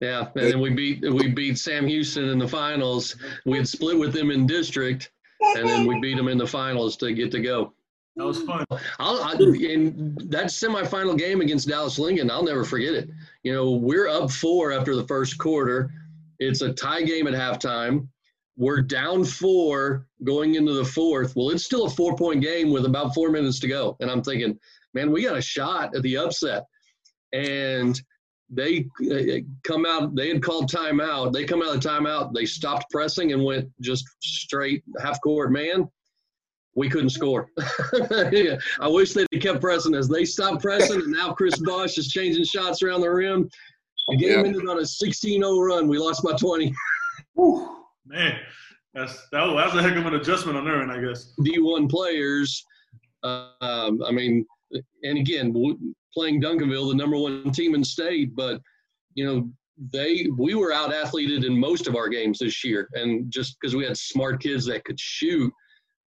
Yeah, 0.00 0.30
and 0.34 0.50
then 0.50 0.60
we 0.60 0.70
beat 0.70 1.02
we 1.12 1.28
beat 1.28 1.56
Sam 1.56 1.86
Houston 1.86 2.30
in 2.30 2.38
the 2.38 2.48
finals. 2.48 3.14
We 3.46 3.58
had 3.58 3.68
split 3.68 3.96
with 3.98 4.12
them 4.12 4.32
in 4.32 4.46
district, 4.46 5.12
and 5.40 5.68
then 5.68 5.86
we 5.86 5.98
beat 6.00 6.16
them 6.16 6.28
in 6.28 6.38
the 6.38 6.46
finals 6.46 6.96
to 6.98 7.12
get 7.12 7.30
to 7.32 7.40
go. 7.40 7.72
That 8.16 8.26
was 8.26 8.42
fun. 8.42 8.64
I'll, 8.98 9.22
I, 9.22 9.32
in 9.34 10.16
that 10.28 10.46
semifinal 10.46 11.16
game 11.16 11.40
against 11.40 11.68
Dallas 11.68 11.98
Lincoln, 11.98 12.30
I'll 12.30 12.42
never 12.42 12.64
forget 12.64 12.94
it. 12.94 13.08
You 13.44 13.54
know, 13.54 13.70
we're 13.70 14.08
up 14.08 14.30
four 14.30 14.72
after 14.72 14.96
the 14.96 15.06
first 15.06 15.38
quarter. 15.38 15.90
It's 16.38 16.60
a 16.62 16.72
tie 16.72 17.02
game 17.02 17.26
at 17.26 17.34
halftime. 17.34 18.08
We're 18.56 18.82
down 18.82 19.24
four 19.24 20.06
going 20.24 20.56
into 20.56 20.72
the 20.72 20.84
fourth. 20.84 21.34
Well, 21.34 21.50
it's 21.50 21.64
still 21.64 21.86
a 21.86 21.90
four 21.90 22.16
point 22.16 22.42
game 22.42 22.70
with 22.70 22.84
about 22.84 23.14
four 23.14 23.30
minutes 23.30 23.58
to 23.60 23.68
go. 23.68 23.96
And 24.00 24.10
I'm 24.10 24.22
thinking, 24.22 24.58
man, 24.92 25.10
we 25.10 25.22
got 25.22 25.38
a 25.38 25.42
shot 25.42 25.96
at 25.96 26.02
the 26.02 26.16
upset. 26.16 26.64
And 27.32 27.98
they 28.50 28.86
uh, 29.10 29.40
come 29.62 29.86
out, 29.86 30.14
they 30.16 30.28
had 30.28 30.42
called 30.42 30.70
timeout. 30.70 31.32
They 31.32 31.44
come 31.44 31.62
out 31.62 31.74
of 31.74 31.80
the 31.80 31.88
timeout, 31.88 32.34
they 32.34 32.44
stopped 32.46 32.90
pressing 32.90 33.32
and 33.32 33.44
went 33.44 33.68
just 33.80 34.04
straight 34.20 34.82
half 35.00 35.20
court 35.22 35.52
man 35.52 35.88
we 36.76 36.88
couldn't 36.88 37.10
score. 37.10 37.48
yeah, 38.32 38.56
I 38.80 38.86
wish 38.88 39.12
they'd 39.12 39.26
kept 39.40 39.60
pressing 39.60 39.94
us. 39.94 40.08
They 40.08 40.24
stopped 40.24 40.62
pressing, 40.62 41.00
and 41.00 41.10
now 41.12 41.32
Chris 41.32 41.58
Bosh 41.64 41.98
is 41.98 42.08
changing 42.08 42.44
shots 42.44 42.82
around 42.82 43.00
the 43.00 43.10
rim. 43.10 43.48
The 44.08 44.16
game 44.16 44.30
Yeah. 44.30 44.46
ended 44.46 44.68
on 44.68 44.78
a 44.78 44.82
16-0 44.82 45.66
run. 45.66 45.88
We 45.88 45.98
lost 45.98 46.22
by 46.22 46.32
20. 46.34 46.72
Whew. 47.34 47.76
Man, 48.06 48.38
that's 48.94 49.28
that 49.32 49.42
was, 49.44 49.56
that 49.56 49.74
was 49.74 49.84
a 49.84 49.88
heck 49.88 49.96
of 49.98 50.06
an 50.06 50.14
adjustment 50.14 50.56
on 50.56 50.64
their 50.64 50.80
end, 50.80 50.92
I 50.92 51.00
guess. 51.00 51.34
D1 51.40 51.90
players. 51.90 52.64
Um, 53.24 54.02
I 54.06 54.10
mean, 54.12 54.46
and 55.02 55.18
again, 55.18 55.52
w- 55.52 55.76
playing 56.14 56.40
Duncanville, 56.42 56.90
the 56.90 56.96
number 56.96 57.16
one 57.16 57.50
team 57.52 57.74
in 57.74 57.84
state, 57.84 58.34
but 58.34 58.60
you 59.14 59.24
know 59.24 59.50
they 59.92 60.26
we 60.36 60.54
were 60.54 60.72
out 60.72 60.92
athleted 60.92 61.44
in 61.44 61.58
most 61.58 61.86
of 61.86 61.96
our 61.96 62.08
games 62.08 62.38
this 62.38 62.62
year, 62.64 62.88
and 62.94 63.30
just 63.32 63.56
because 63.60 63.74
we 63.74 63.84
had 63.84 63.96
smart 63.96 64.42
kids 64.42 64.66
that 64.66 64.84
could 64.84 65.00
shoot, 65.00 65.52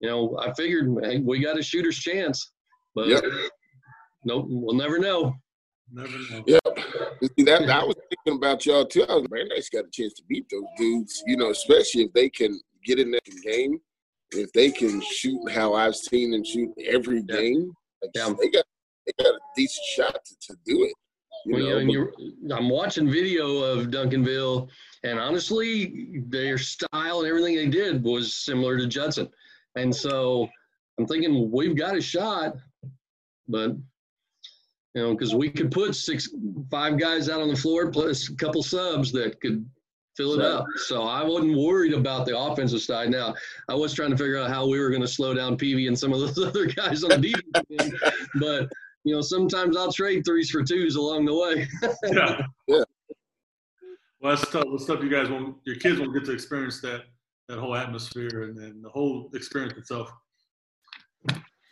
you 0.02 0.10
know, 0.10 0.38
I 0.40 0.54
figured 0.54 0.94
hey, 1.04 1.20
we 1.20 1.40
got 1.40 1.58
a 1.58 1.64
shooter's 1.64 1.98
chance, 1.98 2.52
but 2.96 3.08
Yep. 3.08 3.24
nope, 4.26 4.46
we'll 4.50 4.76
never 4.76 5.00
know. 5.00 5.34
Never 5.92 6.18
know. 6.32 6.44
Yep. 6.48 6.80
See, 7.38 7.44
that, 7.46 7.70
I 7.70 7.84
was 7.84 7.96
thinking 8.10 8.38
about 8.38 8.66
y'all 8.66 8.86
too. 8.86 9.04
I 9.04 9.14
was 9.14 9.22
like, 9.24 9.30
Brandeis 9.30 9.70
got 9.70 9.86
a 9.86 9.90
chance 9.92 10.14
to 10.14 10.24
beat 10.28 10.46
those 10.52 10.64
dudes, 10.78 11.24
you 11.28 11.38
know, 11.38 11.50
especially 11.52 12.04
if 12.04 12.14
they 12.14 12.30
can 12.30 12.60
get 12.86 13.00
in 13.00 13.12
that 13.12 13.24
game. 13.44 13.80
If 14.36 14.52
they 14.54 14.72
can 14.72 15.00
shoot 15.02 15.52
how 15.52 15.74
I've 15.76 15.96
seen 15.96 16.32
them 16.32 16.44
shoot 16.44 16.72
every 16.88 17.22
game, 17.22 17.72
like, 18.02 18.12
Yeah. 18.16 18.34
they 18.40 18.50
got 18.50 18.66
they 19.06 19.24
got 19.24 19.34
a 19.36 19.40
decent 19.56 19.86
shot 19.96 20.26
to, 20.26 20.36
to 20.48 20.58
do 20.66 20.84
it. 20.84 20.94
You 21.46 21.56
Well, 21.56 21.64
know, 21.72 21.78
and 21.80 21.92
you're, 21.92 22.14
I'm 22.52 22.70
watching 22.70 23.10
video 23.12 23.58
of 23.58 23.88
Duncanville, 23.88 24.70
and 25.04 25.20
honestly, 25.20 26.22
their 26.28 26.58
style 26.58 27.20
and 27.20 27.28
everything 27.28 27.56
they 27.56 27.68
did 27.68 28.02
was 28.04 28.34
similar 28.34 28.78
to 28.78 28.88
Judson. 28.88 29.28
And 29.76 29.94
so 29.94 30.48
I'm 30.98 31.06
thinking 31.06 31.52
we've 31.52 31.76
got 31.76 31.98
a 31.98 32.02
shot, 32.02 32.56
but 33.48 33.72
you 34.96 35.02
know, 35.02 35.12
because 35.14 35.34
we 35.34 35.50
could 35.50 35.72
put 35.72 35.96
six, 35.96 36.30
five 36.70 37.00
guys 37.00 37.28
out 37.28 37.42
on 37.42 37.48
the 37.50 37.56
floor 37.56 37.90
plus 37.92 38.30
a 38.30 38.36
couple 38.36 38.62
subs 38.64 39.12
that 39.14 39.42
could 39.42 39.68
fill 40.16 40.36
it 40.36 40.44
Right. 40.44 40.46
up. 40.52 40.66
So 40.86 41.02
I 41.04 41.24
wasn't 41.24 41.58
worried 41.58 41.94
about 41.94 42.28
the 42.28 42.38
offensive 42.38 42.82
side. 42.82 43.10
Now 43.10 43.34
I 43.68 43.74
was 43.74 43.94
trying 43.94 44.12
to 44.12 44.18
figure 44.18 44.38
out 44.38 44.52
how 44.52 44.68
we 44.68 44.80
were 44.80 44.90
going 44.92 45.02
to 45.02 45.08
slow 45.08 45.34
down 45.34 45.58
Peavy 45.58 45.88
and 45.88 45.98
some 45.98 46.14
of 46.14 46.20
those 46.20 46.38
other 46.48 46.68
guys 46.68 47.04
on 47.04 47.20
the 47.20 47.34
defense, 47.70 47.94
but 48.36 48.70
you 49.04 49.14
know, 49.14 49.22
sometimes 49.22 49.76
I'll 49.78 49.92
trade 49.92 50.24
threes 50.26 50.50
for 50.50 50.64
twos 50.64 50.96
along 50.96 51.26
the 51.26 51.36
way. 51.36 51.68
Yeah. 52.14 52.46
Yeah. 52.68 52.84
Well, 54.22 54.36
that's 54.38 54.50
tough. 54.50 54.64
That's 54.72 54.86
tough. 54.86 55.04
You 55.04 55.10
guys 55.10 55.30
won't, 55.30 55.58
your 55.66 55.76
kids 55.76 56.00
won't 56.00 56.14
get 56.14 56.24
to 56.26 56.32
experience 56.32 56.80
that 56.82 57.02
that 57.50 57.60
whole 57.60 57.76
atmosphere 57.76 58.44
and, 58.44 58.58
and 58.58 58.84
the 58.84 58.90
whole 58.90 59.30
experience 59.34 59.78
itself. 59.78 60.10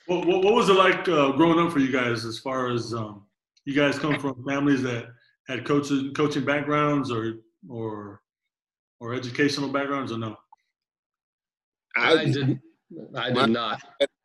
What, 0.07 0.27
what, 0.27 0.43
what 0.43 0.53
was 0.53 0.67
it 0.67 0.73
like 0.73 1.07
uh, 1.07 1.31
growing 1.31 1.65
up 1.65 1.71
for 1.71 1.79
you 1.79 1.91
guys 1.91 2.25
as 2.25 2.39
far 2.39 2.69
as 2.69 2.93
um, 2.93 3.25
you 3.63 3.73
guys 3.73 3.97
come 3.97 4.19
from 4.19 4.43
families 4.45 4.81
that 4.83 5.05
had 5.47 5.63
coaches, 5.63 6.11
coaching 6.13 6.43
backgrounds 6.43 7.09
or, 7.09 7.35
or, 7.69 8.21
or 8.99 9.13
educational 9.13 9.69
backgrounds 9.69 10.11
or 10.11 10.17
no? 10.17 10.35
I, 11.95 12.11
I 12.13 12.25
didn't. 12.25 12.59
I 13.15 13.31
My- 13.31 13.45
did 13.45 13.53
not. 13.53 13.81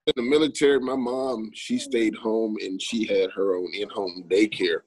In 0.07 0.13
the 0.15 0.23
military, 0.23 0.79
my 0.79 0.95
mom, 0.95 1.51
she 1.53 1.79
stayed 1.79 2.15
home 2.15 2.57
and 2.61 2.81
she 2.81 3.07
had 3.07 3.31
her 3.33 3.57
own 3.57 3.69
in-home 3.75 4.25
daycare. 4.31 4.81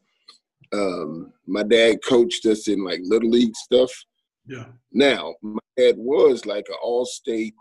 Um, 0.71 1.33
my 1.45 1.63
dad 1.63 1.97
coached 2.07 2.45
us 2.45 2.69
in 2.69 2.85
like 2.85 3.01
little 3.03 3.29
league 3.29 3.55
stuff. 3.55 3.91
Yeah. 4.45 4.67
Now, 4.93 5.35
my 5.41 5.59
dad 5.77 5.95
was 5.97 6.45
like 6.45 6.67
an 6.69 6.77
all-state, 6.81 7.53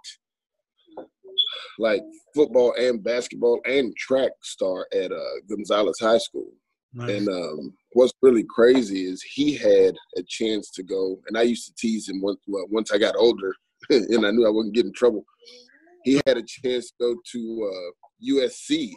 like 1.81 2.03
football 2.33 2.75
and 2.79 3.03
basketball 3.03 3.61
and 3.65 3.97
track 3.97 4.31
star 4.43 4.87
at 4.93 5.11
uh, 5.11 5.41
Gonzales 5.49 5.99
High 6.01 6.19
School. 6.19 6.53
Nice. 6.95 7.11
And 7.11 7.29
um, 7.29 7.75
what's 7.93 8.13
really 8.23 8.45
crazy 8.49 9.05
is 9.05 9.21
he 9.23 9.57
had 9.57 9.97
a 10.17 10.23
chance 10.27 10.71
to 10.73 10.83
go, 10.85 11.19
and 11.27 11.37
I 11.37 11.43
used 11.43 11.67
to 11.67 11.75
tease 11.75 12.09
him 12.09 12.23
once, 12.23 12.39
well, 12.47 12.67
once 12.71 12.93
I 12.93 12.99
got 12.99 13.17
older, 13.17 13.53
and 13.91 14.25
I 14.25 14.31
knew 14.31 14.47
I 14.47 14.51
wouldn't 14.51 14.75
get 14.75 14.87
in 14.87 14.93
trouble. 14.93 15.25
He 16.05 16.21
had 16.27 16.37
a 16.37 16.43
chance 16.43 16.91
to 16.91 16.95
go 17.01 17.17
to 17.33 17.71
uh, 17.73 17.91
USC 18.31 18.93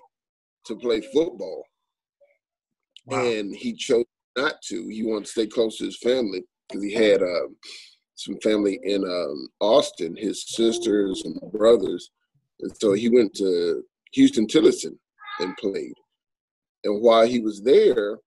to 0.65 0.75
play 0.75 1.01
football, 1.13 1.63
wow. 3.05 3.25
and 3.25 3.55
he 3.55 3.73
chose 3.73 4.05
not 4.37 4.61
to. 4.67 4.87
He 4.87 5.03
wanted 5.03 5.25
to 5.25 5.31
stay 5.31 5.47
close 5.47 5.77
to 5.77 5.85
his 5.85 5.97
family 5.97 6.43
because 6.69 6.83
he 6.83 6.93
had 6.93 7.21
um, 7.21 7.55
some 8.15 8.37
family 8.41 8.79
in 8.83 9.03
um, 9.03 9.47
Austin, 9.59 10.15
his 10.15 10.45
sisters 10.47 11.23
and 11.25 11.39
brothers, 11.51 12.11
and 12.61 12.71
so 12.79 12.93
he 12.93 13.09
went 13.09 13.33
to 13.35 13.83
Huston-Tillotson 14.15 14.97
and 15.39 15.57
played. 15.57 15.93
And 16.83 17.01
while 17.01 17.27
he 17.27 17.39
was 17.39 17.61
there, 17.61 18.19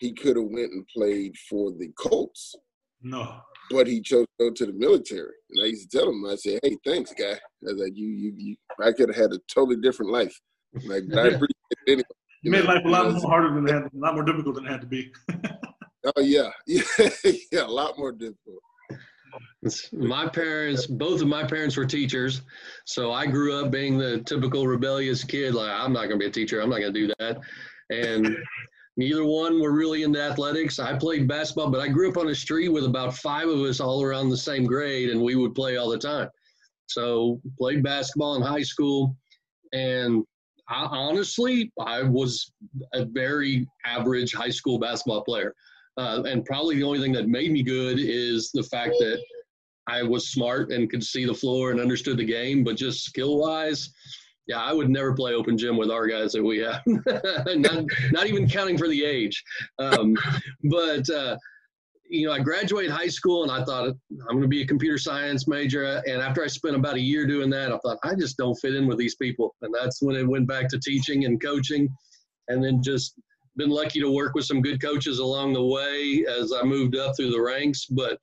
he 0.00 0.12
could 0.12 0.36
have 0.36 0.46
went 0.46 0.72
and 0.72 0.86
played 0.88 1.36
for 1.48 1.70
the 1.72 1.88
Colts, 1.98 2.54
No. 3.02 3.40
but 3.70 3.86
he 3.86 4.00
chose 4.00 4.26
to 4.38 4.46
go 4.46 4.50
to 4.50 4.66
the 4.66 4.72
military. 4.72 5.34
And 5.54 5.64
I 5.64 5.66
used 5.68 5.90
to 5.90 5.98
tell 5.98 6.08
him, 6.08 6.24
I 6.26 6.36
said, 6.36 6.60
"Hey, 6.62 6.76
thanks, 6.84 7.12
guy." 7.12 7.32
I 7.32 7.38
was 7.60 7.78
like, 7.78 7.92
"You, 7.94 8.08
you, 8.08 8.34
you 8.36 8.56
I 8.82 8.92
could 8.92 9.08
have 9.08 9.16
had 9.16 9.32
a 9.32 9.38
totally 9.52 9.76
different 9.80 10.12
life." 10.12 10.38
Like, 10.86 11.04
but 11.08 11.18
I 11.18 11.26
appreciate 11.34 11.48
it 11.70 11.78
anyway. 11.88 12.02
You 12.42 12.50
made 12.50 12.64
know, 12.64 12.74
life 12.74 12.84
a 12.84 12.88
lot 12.88 13.12
more 13.12 13.30
harder 13.30 13.54
than 13.54 13.66
it 13.66 13.72
had, 13.72 13.82
a 13.84 13.90
lot 13.94 14.14
more 14.14 14.24
difficult 14.24 14.56
than 14.56 14.66
it 14.66 14.70
had 14.70 14.80
to 14.80 14.86
be. 14.86 15.12
Oh 16.16 16.20
yeah, 16.20 16.50
yeah, 16.66 16.82
yeah, 17.50 17.62
a 17.62 17.66
lot 17.66 17.96
more 17.96 18.12
difficult. 18.12 18.60
My 19.92 20.28
parents, 20.28 20.86
both 20.86 21.22
of 21.22 21.28
my 21.28 21.44
parents 21.44 21.78
were 21.78 21.86
teachers, 21.86 22.42
so 22.84 23.10
I 23.10 23.24
grew 23.24 23.58
up 23.58 23.70
being 23.70 23.96
the 23.96 24.20
typical 24.24 24.66
rebellious 24.66 25.24
kid. 25.24 25.54
Like, 25.54 25.70
I'm 25.70 25.94
not 25.94 26.08
going 26.08 26.18
to 26.20 26.24
be 26.24 26.26
a 26.26 26.30
teacher. 26.30 26.60
I'm 26.60 26.68
not 26.68 26.80
going 26.80 26.92
to 26.92 27.06
do 27.06 27.14
that. 27.18 27.38
And 27.88 28.36
neither 28.96 29.24
one 29.24 29.60
were 29.60 29.72
really 29.72 30.02
into 30.02 30.20
athletics. 30.20 30.78
I 30.78 30.96
played 30.96 31.26
basketball, 31.28 31.70
but 31.70 31.80
I 31.80 31.88
grew 31.88 32.10
up 32.10 32.16
on 32.16 32.28
a 32.28 32.34
street 32.34 32.68
with 32.68 32.84
about 32.84 33.14
five 33.14 33.48
of 33.48 33.60
us 33.60 33.80
all 33.80 34.02
around 34.02 34.30
the 34.30 34.36
same 34.36 34.64
grade, 34.64 35.10
and 35.10 35.20
we 35.20 35.34
would 35.34 35.54
play 35.54 35.76
all 35.76 35.88
the 35.88 35.98
time. 35.98 36.28
So 36.86 37.40
played 37.58 37.82
basketball 37.82 38.36
in 38.36 38.42
high 38.42 38.62
school, 38.62 39.16
and 39.72 40.24
I, 40.68 40.84
honestly, 40.84 41.72
I 41.78 42.02
was 42.02 42.52
a 42.92 43.04
very 43.04 43.66
average 43.84 44.32
high 44.32 44.50
school 44.50 44.78
basketball 44.78 45.24
player. 45.24 45.54
Uh, 45.96 46.22
and 46.26 46.44
probably 46.44 46.76
the 46.76 46.82
only 46.82 47.00
thing 47.00 47.12
that 47.12 47.28
made 47.28 47.52
me 47.52 47.62
good 47.62 47.98
is 48.00 48.50
the 48.52 48.62
fact 48.62 48.94
that 48.98 49.22
I 49.86 50.02
was 50.02 50.30
smart 50.30 50.72
and 50.72 50.90
could 50.90 51.04
see 51.04 51.24
the 51.24 51.34
floor 51.34 51.70
and 51.70 51.80
understood 51.80 52.16
the 52.16 52.24
game, 52.24 52.64
but 52.64 52.76
just 52.76 53.04
skill 53.04 53.38
wise, 53.38 53.90
yeah, 54.46 54.60
I 54.60 54.72
would 54.72 54.90
never 54.90 55.14
play 55.14 55.34
open 55.34 55.56
gym 55.56 55.76
with 55.76 55.90
our 55.90 56.06
guys 56.06 56.32
that 56.32 56.42
we 56.42 56.58
have. 56.58 56.82
not, 56.86 57.84
not 58.10 58.26
even 58.26 58.48
counting 58.48 58.76
for 58.76 58.88
the 58.88 59.04
age. 59.04 59.42
Um, 59.78 60.16
but, 60.64 61.08
uh, 61.08 61.36
you 62.08 62.26
know, 62.26 62.32
I 62.32 62.40
graduated 62.40 62.90
high 62.90 63.08
school 63.08 63.42
and 63.42 63.50
I 63.50 63.64
thought 63.64 63.88
I'm 63.88 64.26
going 64.28 64.42
to 64.42 64.48
be 64.48 64.62
a 64.62 64.66
computer 64.66 64.98
science 64.98 65.48
major. 65.48 66.02
And 66.06 66.20
after 66.20 66.44
I 66.44 66.46
spent 66.46 66.76
about 66.76 66.96
a 66.96 67.00
year 67.00 67.26
doing 67.26 67.48
that, 67.50 67.72
I 67.72 67.78
thought 67.78 67.98
I 68.04 68.14
just 68.14 68.36
don't 68.36 68.54
fit 68.56 68.74
in 68.74 68.86
with 68.86 68.98
these 68.98 69.14
people. 69.14 69.54
And 69.62 69.74
that's 69.74 70.02
when 70.02 70.14
it 70.14 70.28
went 70.28 70.46
back 70.46 70.68
to 70.68 70.78
teaching 70.78 71.24
and 71.24 71.42
coaching. 71.42 71.88
And 72.48 72.62
then 72.62 72.82
just 72.82 73.14
been 73.56 73.70
lucky 73.70 74.00
to 74.00 74.10
work 74.10 74.34
with 74.34 74.44
some 74.44 74.60
good 74.60 74.82
coaches 74.82 75.18
along 75.18 75.54
the 75.54 75.64
way 75.64 76.24
as 76.28 76.52
I 76.52 76.62
moved 76.62 76.96
up 76.96 77.16
through 77.16 77.30
the 77.30 77.40
ranks. 77.40 77.86
But 77.86 78.18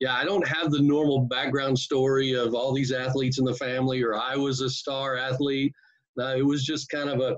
yeah, 0.00 0.14
I 0.14 0.24
don't 0.24 0.46
have 0.46 0.70
the 0.70 0.82
normal 0.82 1.20
background 1.20 1.78
story 1.78 2.32
of 2.32 2.54
all 2.54 2.72
these 2.72 2.92
athletes 2.92 3.38
in 3.38 3.44
the 3.44 3.54
family 3.54 4.02
or 4.02 4.16
I 4.16 4.36
was 4.36 4.60
a 4.60 4.68
star 4.68 5.16
athlete. 5.16 5.72
No, 6.16 6.36
it 6.36 6.44
was 6.44 6.64
just 6.64 6.88
kind 6.88 7.08
of 7.08 7.20
a 7.20 7.36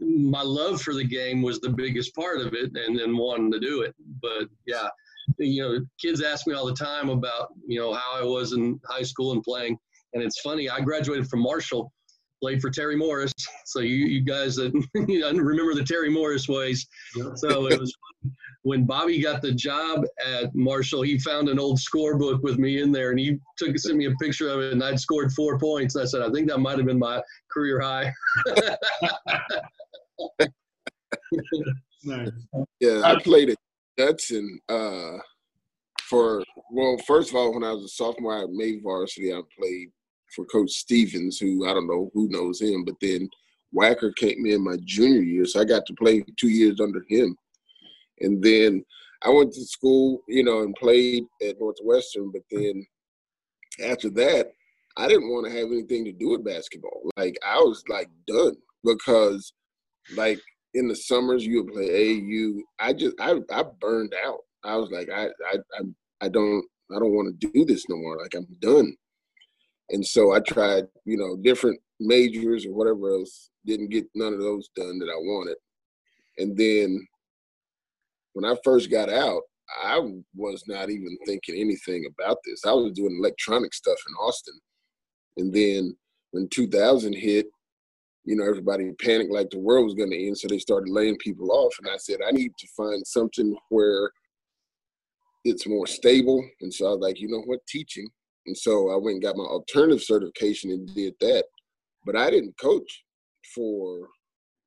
my 0.00 0.42
love 0.42 0.80
for 0.80 0.94
the 0.94 1.04
game 1.04 1.42
was 1.42 1.60
the 1.60 1.70
biggest 1.70 2.14
part 2.14 2.40
of 2.40 2.54
it, 2.54 2.70
and 2.74 2.98
then 2.98 3.16
wanting 3.16 3.50
to 3.52 3.60
do 3.60 3.82
it. 3.82 3.94
But 4.22 4.48
yeah, 4.66 4.88
you 5.38 5.62
know, 5.62 5.80
kids 6.00 6.22
ask 6.22 6.46
me 6.46 6.54
all 6.54 6.66
the 6.66 6.74
time 6.74 7.08
about 7.08 7.48
you 7.66 7.80
know 7.80 7.92
how 7.92 8.18
I 8.18 8.22
was 8.22 8.52
in 8.52 8.80
high 8.88 9.02
school 9.02 9.32
and 9.32 9.42
playing, 9.42 9.76
and 10.14 10.22
it's 10.22 10.40
funny. 10.40 10.68
I 10.68 10.80
graduated 10.80 11.28
from 11.28 11.40
Marshall, 11.40 11.92
played 12.40 12.60
for 12.60 12.70
Terry 12.70 12.96
Morris, 12.96 13.32
so 13.66 13.80
you 13.80 14.06
you 14.06 14.22
guys 14.22 14.56
that 14.56 14.72
you 15.08 15.20
know, 15.20 15.32
remember 15.32 15.74
the 15.74 15.84
Terry 15.84 16.10
Morris 16.10 16.48
ways. 16.48 16.86
So 17.36 17.66
it 17.66 17.78
was 17.78 17.92
when 18.68 18.84
Bobby 18.84 19.18
got 19.22 19.40
the 19.40 19.52
job 19.52 20.04
at 20.26 20.54
Marshall, 20.54 21.00
he 21.00 21.18
found 21.18 21.48
an 21.48 21.58
old 21.58 21.78
scorebook 21.78 22.42
with 22.42 22.58
me 22.58 22.82
in 22.82 22.92
there, 22.92 23.10
and 23.10 23.18
he 23.18 23.38
took 23.56 23.78
sent 23.78 23.96
me 23.96 24.04
a 24.04 24.14
picture 24.16 24.50
of 24.50 24.60
it, 24.60 24.74
and 24.74 24.84
I'd 24.84 25.00
scored 25.00 25.32
four 25.32 25.58
points. 25.58 25.94
And 25.94 26.02
I 26.02 26.06
said, 26.06 26.20
I 26.20 26.30
think 26.30 26.50
that 26.50 26.58
might 26.58 26.76
have 26.76 26.86
been 26.86 26.98
my 26.98 27.22
career 27.50 27.80
high. 27.80 28.12
nice. 32.04 32.28
Yeah, 32.78 33.00
I 33.04 33.18
played 33.22 33.48
at 33.48 33.56
Judson 33.98 34.60
uh, 34.68 35.16
for 36.02 36.44
well, 36.70 36.98
first 37.06 37.30
of 37.30 37.36
all, 37.36 37.54
when 37.54 37.64
I 37.64 37.72
was 37.72 37.84
a 37.84 37.88
sophomore 37.88 38.42
at 38.42 38.50
May 38.50 38.80
Varsity, 38.80 39.32
I 39.32 39.40
played 39.58 39.88
for 40.36 40.44
Coach 40.44 40.72
Stevens, 40.72 41.38
who 41.38 41.66
I 41.66 41.72
don't 41.72 41.88
know 41.88 42.10
who 42.12 42.28
knows 42.28 42.60
him, 42.60 42.84
but 42.84 42.96
then 43.00 43.30
Wacker 43.74 44.14
came 44.16 44.44
in 44.44 44.62
my 44.62 44.76
junior 44.84 45.22
year, 45.22 45.46
so 45.46 45.58
I 45.58 45.64
got 45.64 45.86
to 45.86 45.94
play 45.94 46.22
two 46.38 46.48
years 46.48 46.80
under 46.80 47.02
him. 47.08 47.34
And 48.20 48.42
then 48.42 48.84
I 49.22 49.30
went 49.30 49.52
to 49.54 49.64
school, 49.64 50.22
you 50.28 50.44
know, 50.44 50.62
and 50.62 50.74
played 50.74 51.24
at 51.46 51.58
Northwestern. 51.58 52.30
But 52.30 52.42
then 52.50 52.86
after 53.84 54.10
that, 54.10 54.52
I 54.96 55.06
didn't 55.06 55.30
want 55.30 55.46
to 55.46 55.52
have 55.52 55.68
anything 55.68 56.04
to 56.04 56.12
do 56.12 56.30
with 56.30 56.44
basketball. 56.44 57.10
Like 57.16 57.36
I 57.44 57.56
was 57.58 57.82
like 57.88 58.08
done 58.26 58.56
because, 58.84 59.52
like 60.16 60.40
in 60.74 60.88
the 60.88 60.96
summers 60.96 61.44
you 61.44 61.62
would 61.62 61.72
play 61.72 61.86
AU. 61.86 62.60
I 62.78 62.92
just 62.92 63.14
I 63.20 63.36
I 63.52 63.64
burned 63.80 64.14
out. 64.24 64.40
I 64.64 64.76
was 64.76 64.90
like 64.90 65.08
I 65.08 65.26
I 65.26 65.56
I, 65.78 65.82
I 66.22 66.28
don't 66.28 66.64
I 66.94 66.98
don't 66.98 67.14
want 67.14 67.40
to 67.40 67.50
do 67.52 67.64
this 67.64 67.88
no 67.88 67.96
more. 67.96 68.18
Like 68.18 68.34
I'm 68.34 68.46
done. 68.60 68.94
And 69.90 70.06
so 70.06 70.32
I 70.32 70.40
tried, 70.40 70.84
you 71.04 71.16
know, 71.16 71.36
different 71.42 71.80
majors 72.00 72.66
or 72.66 72.72
whatever 72.72 73.10
else. 73.10 73.50
Didn't 73.64 73.90
get 73.90 74.06
none 74.14 74.32
of 74.34 74.40
those 74.40 74.68
done 74.76 74.98
that 74.98 75.08
I 75.08 75.16
wanted. 75.16 75.56
And 76.38 76.56
then 76.56 77.06
when 78.32 78.44
I 78.44 78.56
first 78.64 78.90
got 78.90 79.10
out, 79.10 79.42
I 79.84 80.00
was 80.34 80.64
not 80.66 80.90
even 80.90 81.16
thinking 81.26 81.56
anything 81.56 82.06
about 82.06 82.38
this. 82.44 82.64
I 82.64 82.72
was 82.72 82.92
doing 82.92 83.16
electronic 83.18 83.74
stuff 83.74 83.98
in 84.08 84.14
Austin. 84.14 84.58
And 85.36 85.52
then 85.52 85.96
when 86.30 86.48
2000 86.48 87.14
hit, 87.14 87.46
you 88.24 88.36
know, 88.36 88.44
everybody 88.44 88.92
panicked 89.00 89.32
like 89.32 89.50
the 89.50 89.58
world 89.58 89.86
was 89.86 89.94
going 89.94 90.10
to 90.10 90.26
end. 90.26 90.38
So 90.38 90.48
they 90.48 90.58
started 90.58 90.90
laying 90.90 91.16
people 91.18 91.50
off. 91.50 91.74
And 91.80 91.88
I 91.88 91.96
said, 91.96 92.18
I 92.26 92.30
need 92.30 92.52
to 92.58 92.68
find 92.76 93.06
something 93.06 93.56
where 93.70 94.10
it's 95.44 95.66
more 95.66 95.86
stable. 95.86 96.44
And 96.60 96.72
so 96.72 96.86
I 96.86 96.90
was 96.90 97.00
like, 97.00 97.20
you 97.20 97.28
know 97.28 97.42
what, 97.46 97.66
teaching. 97.66 98.08
And 98.46 98.56
so 98.56 98.90
I 98.90 98.96
went 98.96 99.14
and 99.14 99.22
got 99.22 99.36
my 99.36 99.44
alternative 99.44 100.02
certification 100.02 100.70
and 100.70 100.94
did 100.94 101.14
that. 101.20 101.44
But 102.04 102.16
I 102.16 102.30
didn't 102.30 102.58
coach 102.60 103.04
for 103.54 104.08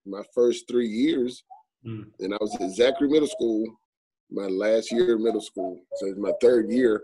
my 0.05 0.23
first 0.33 0.65
three 0.67 0.87
years 0.87 1.43
Mm. 1.85 2.05
And 2.19 2.33
I 2.33 2.37
was 2.39 2.55
at 2.59 2.71
Zachary 2.71 3.09
Middle 3.09 3.27
School, 3.27 3.65
my 4.31 4.45
last 4.45 4.91
year 4.91 5.15
of 5.15 5.21
middle 5.21 5.41
school. 5.41 5.83
So 5.95 6.07
it's 6.07 6.19
my 6.19 6.33
third 6.41 6.71
year. 6.71 7.03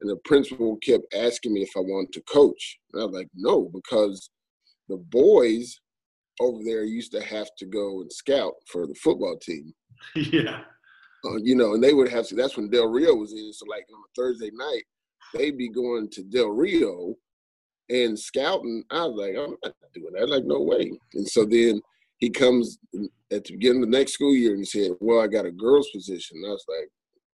And 0.00 0.10
the 0.10 0.16
principal 0.24 0.78
kept 0.78 1.14
asking 1.14 1.52
me 1.52 1.62
if 1.62 1.70
I 1.76 1.80
wanted 1.80 2.12
to 2.14 2.22
coach. 2.22 2.78
And 2.92 3.02
I 3.02 3.06
was 3.06 3.14
like, 3.14 3.28
no, 3.34 3.70
because 3.72 4.30
the 4.88 4.96
boys 4.96 5.78
over 6.40 6.60
there 6.64 6.84
used 6.84 7.12
to 7.12 7.22
have 7.22 7.48
to 7.58 7.66
go 7.66 8.00
and 8.00 8.10
scout 8.10 8.54
for 8.66 8.86
the 8.86 8.94
football 8.94 9.36
team. 9.38 9.72
Yeah. 10.14 10.62
Uh, 11.22 11.36
you 11.42 11.54
know, 11.54 11.74
and 11.74 11.84
they 11.84 11.92
would 11.92 12.08
have 12.08 12.26
to, 12.26 12.34
that's 12.34 12.56
when 12.56 12.70
Del 12.70 12.86
Rio 12.86 13.14
was 13.14 13.34
in. 13.34 13.52
So, 13.52 13.66
like 13.68 13.84
on 13.92 14.00
a 14.00 14.10
Thursday 14.16 14.50
night, 14.54 14.84
they'd 15.34 15.58
be 15.58 15.68
going 15.68 16.08
to 16.12 16.22
Del 16.22 16.48
Rio 16.48 17.14
and 17.90 18.18
scouting. 18.18 18.82
I 18.90 19.04
was 19.04 19.18
like, 19.18 19.36
I'm 19.36 19.56
not 19.62 19.74
doing 19.92 20.14
that. 20.14 20.30
Like, 20.30 20.44
no 20.44 20.62
way. 20.62 20.90
And 21.12 21.28
so 21.28 21.44
then 21.44 21.82
he 22.20 22.30
comes 22.30 22.78
at 23.32 23.44
the 23.44 23.52
beginning 23.52 23.82
of 23.82 23.90
the 23.90 23.98
next 23.98 24.12
school 24.12 24.34
year 24.34 24.50
and 24.50 24.60
he 24.60 24.64
said, 24.64 24.92
Well, 25.00 25.20
I 25.20 25.26
got 25.26 25.46
a 25.46 25.50
girls 25.50 25.88
position. 25.90 26.38
And 26.38 26.46
I 26.46 26.50
was 26.50 26.64
like, 26.68 26.90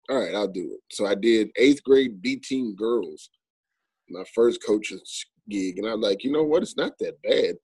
All 0.10 0.24
right, 0.24 0.36
I'll 0.36 0.48
do 0.48 0.72
it. 0.74 0.82
So 0.92 1.06
I 1.06 1.16
did 1.16 1.50
eighth 1.58 1.84
grade 1.84 2.22
B 2.22 2.36
team 2.36 2.76
girls, 2.76 3.30
my 4.10 4.24
first 4.36 4.64
coaching 4.66 5.00
gig. 5.50 5.80
And 5.80 5.88
I 5.88 5.96
was 5.96 6.04
like, 6.04 6.24
you 6.24 6.32
know 6.32 6.44
what? 6.44 6.64
It's 6.64 6.78
not 6.78 6.98
that 7.00 7.22
bad 7.24 7.56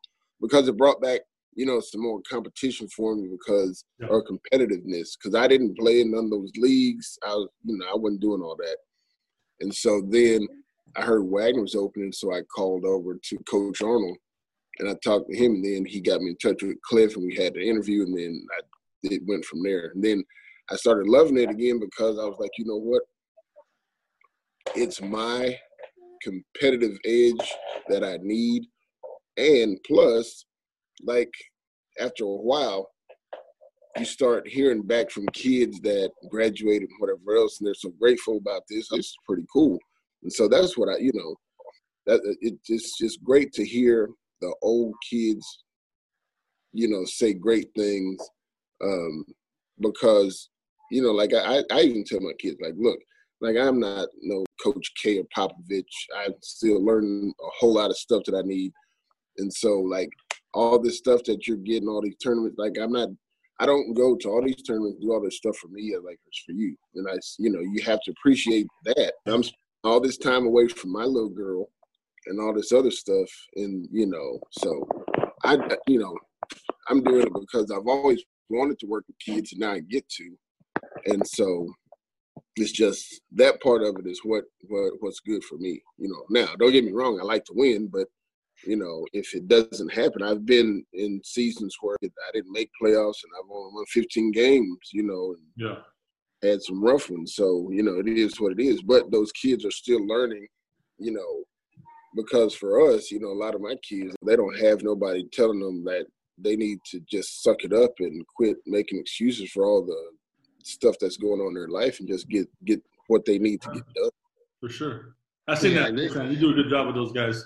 because 0.41 0.67
it 0.67 0.77
brought 0.77 1.01
back, 1.01 1.21
you 1.55 1.65
know, 1.65 1.79
some 1.81 2.01
more 2.01 2.21
competition 2.29 2.87
for 2.87 3.15
me 3.15 3.27
because 3.29 3.83
yeah. 3.99 4.07
or 4.07 4.23
competitiveness. 4.23 5.17
Because 5.17 5.35
I 5.35 5.47
didn't 5.47 5.77
play 5.77 6.01
in 6.01 6.11
none 6.11 6.25
of 6.25 6.31
those 6.31 6.51
leagues. 6.57 7.17
I 7.25 7.33
was, 7.33 7.49
you 7.65 7.77
know, 7.77 7.85
I 7.85 7.95
wasn't 7.95 8.21
doing 8.21 8.41
all 8.41 8.55
that. 8.57 8.77
And 9.59 9.73
so 9.73 10.01
then 10.07 10.47
I 10.95 11.01
heard 11.01 11.23
Wagner 11.23 11.61
was 11.61 11.75
opening, 11.75 12.13
so 12.13 12.33
I 12.33 12.41
called 12.43 12.85
over 12.85 13.19
to 13.21 13.37
Coach 13.39 13.81
Arnold 13.81 14.17
and 14.79 14.89
I 14.89 14.95
talked 15.03 15.29
to 15.29 15.37
him, 15.37 15.55
and 15.55 15.65
then 15.65 15.85
he 15.85 15.99
got 15.99 16.21
me 16.21 16.31
in 16.31 16.37
touch 16.37 16.63
with 16.63 16.81
Cliff, 16.81 17.15
and 17.15 17.25
we 17.25 17.35
had 17.35 17.53
the 17.53 17.61
interview, 17.61 18.03
and 18.03 18.17
then 18.17 18.45
I, 18.57 18.61
it 19.03 19.21
went 19.27 19.45
from 19.45 19.61
there. 19.61 19.91
And 19.93 20.03
then 20.03 20.23
I 20.69 20.75
started 20.75 21.07
loving 21.07 21.37
it 21.37 21.49
again 21.49 21.79
because 21.79 22.17
I 22.17 22.23
was 22.23 22.37
like, 22.39 22.51
you 22.57 22.65
know 22.65 22.77
what? 22.77 23.03
It's 24.75 25.01
my 25.01 25.57
competitive 26.23 26.97
edge 27.05 27.55
that 27.89 28.03
I 28.03 28.17
need, 28.21 28.65
and 29.37 29.77
plus, 29.85 30.45
like 31.03 31.31
after 31.99 32.23
a 32.23 32.27
while, 32.27 32.89
you 33.97 34.05
start 34.05 34.47
hearing 34.47 34.81
back 34.81 35.09
from 35.09 35.25
kids 35.27 35.79
that 35.81 36.11
graduated, 36.29 36.89
and 36.89 36.99
whatever 36.99 37.35
else, 37.35 37.59
and 37.59 37.67
they're 37.67 37.73
so 37.73 37.91
grateful 37.99 38.37
about 38.37 38.63
this. 38.69 38.91
Is 38.91 39.17
pretty 39.27 39.45
cool, 39.51 39.77
and 40.23 40.31
so 40.31 40.47
that's 40.47 40.77
what 40.77 40.89
I, 40.89 40.97
you 40.97 41.11
know, 41.13 41.35
that 42.05 42.37
it's 42.41 42.97
just 42.97 43.23
great 43.23 43.51
to 43.53 43.65
hear 43.65 44.09
the 44.41 44.53
old 44.61 44.93
kids, 45.09 45.45
you 46.73 46.87
know, 46.87 47.05
say 47.05 47.33
great 47.33 47.69
things 47.75 48.17
um, 48.83 49.25
because, 49.79 50.49
you 50.91 51.01
know, 51.01 51.11
like 51.11 51.33
I, 51.33 51.63
I 51.71 51.81
even 51.81 52.03
tell 52.03 52.21
my 52.21 52.33
kids, 52.39 52.57
like, 52.61 52.75
look, 52.77 52.99
like 53.41 53.55
I'm 53.55 53.79
not 53.79 54.09
no 54.21 54.43
Coach 54.61 54.91
K 55.01 55.19
or 55.19 55.25
Popovich. 55.35 55.83
I'm 56.17 56.33
still 56.41 56.83
learning 56.83 57.33
a 57.39 57.49
whole 57.59 57.73
lot 57.75 57.89
of 57.89 57.97
stuff 57.97 58.23
that 58.25 58.35
I 58.35 58.41
need, 58.41 58.73
and 59.37 59.51
so 59.51 59.79
like 59.79 60.09
all 60.53 60.79
this 60.79 60.97
stuff 60.97 61.23
that 61.25 61.47
you're 61.47 61.57
getting, 61.57 61.87
all 61.87 62.01
these 62.01 62.17
tournaments, 62.17 62.57
like 62.57 62.77
I'm 62.81 62.91
not. 62.91 63.09
I 63.61 63.65
don't 63.65 63.93
go 63.93 64.15
to 64.15 64.29
all 64.29 64.41
these 64.41 64.61
tournaments, 64.61 64.99
do 65.01 65.11
all 65.11 65.21
this 65.21 65.35
stuff 65.35 65.57
for 65.57 65.67
me. 65.67 65.93
Like 66.03 66.17
it's 66.27 66.43
for 66.45 66.53
you, 66.53 66.75
and 66.95 67.07
I, 67.09 67.15
you 67.37 67.49
know, 67.49 67.59
you 67.59 67.81
have 67.83 68.01
to 68.03 68.11
appreciate 68.11 68.67
that. 68.85 69.13
I'm 69.25 69.43
all 69.83 69.99
this 69.99 70.17
time 70.17 70.45
away 70.45 70.67
from 70.67 70.91
my 70.91 71.03
little 71.03 71.29
girl, 71.29 71.69
and 72.29 72.39
all 72.39 72.53
this 72.53 72.71
other 72.71 72.91
stuff. 72.91 73.29
And 73.55 73.87
you 73.91 74.07
know, 74.07 74.39
so 74.51 74.87
I, 75.43 75.57
you 75.87 75.99
know, 75.99 76.15
I'm 76.87 77.03
doing 77.03 77.27
it 77.27 77.33
because 77.33 77.71
I've 77.71 77.87
always 77.87 78.23
wanted 78.49 78.79
to 78.79 78.87
work 78.87 79.03
with 79.07 79.19
kids, 79.19 79.51
and 79.51 79.61
now 79.61 79.71
I 79.71 79.79
get 79.79 80.07
to. 80.09 80.35
And 81.05 81.25
so 81.27 81.67
it's 82.55 82.71
just 82.71 83.21
that 83.33 83.61
part 83.61 83.83
of 83.83 83.95
it 83.99 84.07
is 84.07 84.21
what 84.23 84.43
what 84.67 84.93
what's 84.99 85.19
good 85.19 85.43
for 85.43 85.57
me. 85.57 85.81
You 85.97 86.09
know, 86.09 86.41
now 86.41 86.55
don't 86.55 86.71
get 86.71 86.85
me 86.85 86.91
wrong, 86.91 87.19
I 87.19 87.23
like 87.23 87.45
to 87.45 87.53
win, 87.55 87.87
but 87.87 88.07
you 88.65 88.75
know, 88.75 89.05
if 89.13 89.33
it 89.33 89.47
doesn't 89.47 89.93
happen, 89.93 90.21
I've 90.21 90.45
been 90.45 90.83
in 90.93 91.21
seasons 91.23 91.77
where 91.79 91.95
I 92.01 92.07
didn't 92.33 92.51
make 92.51 92.69
playoffs 92.81 93.23
and 93.23 93.31
I've 93.37 93.49
only 93.49 93.71
won 93.73 93.85
15 93.87 94.31
games. 94.31 94.77
You 94.91 95.03
know, 95.03 95.35
yeah. 95.55 95.77
Had 96.41 96.61
some 96.61 96.81
rough 96.81 97.09
ones, 97.09 97.35
so 97.35 97.69
you 97.69 97.83
know 97.83 97.99
it 97.99 98.07
is 98.07 98.39
what 98.39 98.53
it 98.53 98.61
is. 98.61 98.81
But 98.81 99.11
those 99.11 99.29
kids 99.33 99.65
are 99.65 99.71
still 99.71 100.05
learning, 100.07 100.47
you 100.97 101.11
know, 101.11 101.43
because 102.15 102.53
for 102.55 102.93
us, 102.93 103.11
you 103.11 103.19
know, 103.19 103.27
a 103.27 103.41
lot 103.43 103.55
of 103.55 103.61
my 103.61 103.75
kids, 103.81 104.15
they 104.25 104.35
don't 104.35 104.59
have 104.59 104.83
nobody 104.83 105.23
telling 105.31 105.59
them 105.59 105.83
that 105.85 106.05
they 106.37 106.55
need 106.55 106.79
to 106.85 106.99
just 107.01 107.43
suck 107.43 107.63
it 107.63 107.73
up 107.73 107.91
and 107.99 108.25
quit 108.27 108.57
making 108.65 108.99
excuses 108.99 109.51
for 109.51 109.65
all 109.65 109.85
the 109.85 110.11
stuff 110.63 110.95
that's 110.99 111.17
going 111.17 111.39
on 111.39 111.49
in 111.49 111.53
their 111.53 111.67
life 111.67 111.99
and 111.99 112.07
just 112.07 112.27
get 112.29 112.47
get 112.65 112.81
what 113.07 113.25
they 113.25 113.39
need 113.39 113.61
to 113.61 113.71
get 113.71 113.83
done. 113.95 114.09
For 114.59 114.69
sure, 114.69 115.15
I 115.47 115.55
see 115.55 115.73
yeah, 115.73 115.89
that. 115.89 116.27
you 116.31 116.37
do 116.37 116.51
a 116.51 116.53
good 116.53 116.69
job 116.69 116.87
with 116.87 116.95
those 116.95 117.11
guys. 117.11 117.43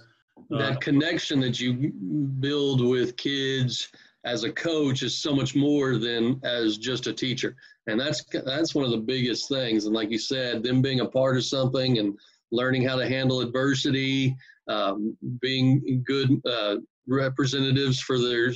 That 0.49 0.73
uh, 0.73 0.75
connection 0.79 1.39
that 1.41 1.59
you 1.59 1.91
build 2.39 2.85
with 2.85 3.15
kids 3.17 3.89
as 4.25 4.43
a 4.43 4.51
coach 4.51 5.03
is 5.03 5.17
so 5.17 5.35
much 5.35 5.55
more 5.55 5.97
than 5.97 6.39
as 6.43 6.77
just 6.77 7.07
a 7.07 7.13
teacher, 7.13 7.55
and 7.87 7.99
that's 7.99 8.23
that's 8.45 8.75
one 8.75 8.85
of 8.85 8.91
the 8.91 8.97
biggest 8.97 9.49
things. 9.49 9.85
And 9.85 9.95
like 9.95 10.09
you 10.09 10.19
said, 10.19 10.63
them 10.63 10.81
being 10.81 11.01
a 11.01 11.05
part 11.05 11.37
of 11.37 11.45
something 11.45 11.97
and 11.99 12.17
learning 12.53 12.87
how 12.87 12.95
to 12.95 13.07
handle 13.07 13.41
adversity, 13.41 14.35
um, 14.69 15.17
being 15.41 16.03
good 16.05 16.29
uh, 16.49 16.75
representatives 17.07 17.99
for 17.99 18.17
their 18.17 18.53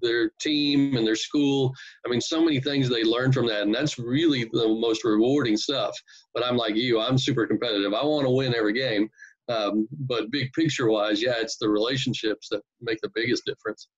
their 0.00 0.30
team 0.40 0.96
and 0.96 1.06
their 1.06 1.16
school. 1.16 1.74
I 2.06 2.08
mean, 2.08 2.20
so 2.20 2.42
many 2.42 2.60
things 2.60 2.88
they 2.88 3.02
learn 3.02 3.32
from 3.32 3.46
that, 3.48 3.62
and 3.62 3.74
that's 3.74 3.98
really 3.98 4.48
the 4.52 4.68
most 4.68 5.04
rewarding 5.04 5.56
stuff. 5.56 5.94
But 6.32 6.46
I'm 6.46 6.56
like 6.56 6.76
you, 6.76 7.00
I'm 7.00 7.18
super 7.18 7.46
competitive. 7.46 7.92
I 7.92 8.04
want 8.04 8.24
to 8.24 8.30
win 8.30 8.54
every 8.54 8.72
game. 8.72 9.10
Um, 9.48 9.88
but 9.92 10.30
big 10.30 10.52
picture 10.52 10.88
wise, 10.88 11.20
yeah, 11.20 11.34
it's 11.38 11.56
the 11.56 11.68
relationships 11.68 12.48
that 12.50 12.62
make 12.80 13.00
the 13.02 13.10
biggest 13.14 13.44
difference. 13.44 13.88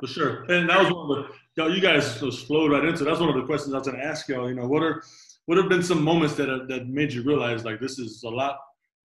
For 0.00 0.06
sure, 0.06 0.44
and 0.44 0.68
that 0.70 0.78
was 0.80 0.90
one 0.90 1.18
of 1.18 1.26
the 1.54 1.74
you 1.74 1.82
guys 1.82 2.18
just 2.18 2.46
flowed 2.46 2.72
right 2.72 2.84
into. 2.84 3.04
That's 3.04 3.20
one 3.20 3.28
of 3.28 3.36
the 3.36 3.44
questions 3.44 3.74
I 3.74 3.78
was 3.78 3.86
going 3.86 4.00
to 4.00 4.04
ask 4.04 4.26
y'all. 4.28 4.48
You 4.48 4.54
know, 4.54 4.66
what 4.66 4.82
are 4.82 5.02
what 5.46 5.58
have 5.58 5.68
been 5.68 5.82
some 5.82 6.02
moments 6.02 6.34
that 6.36 6.48
have, 6.48 6.66
that 6.68 6.88
made 6.88 7.12
you 7.12 7.22
realize 7.22 7.64
like 7.64 7.78
this 7.78 7.98
is 7.98 8.22
a 8.24 8.28
lot 8.28 8.56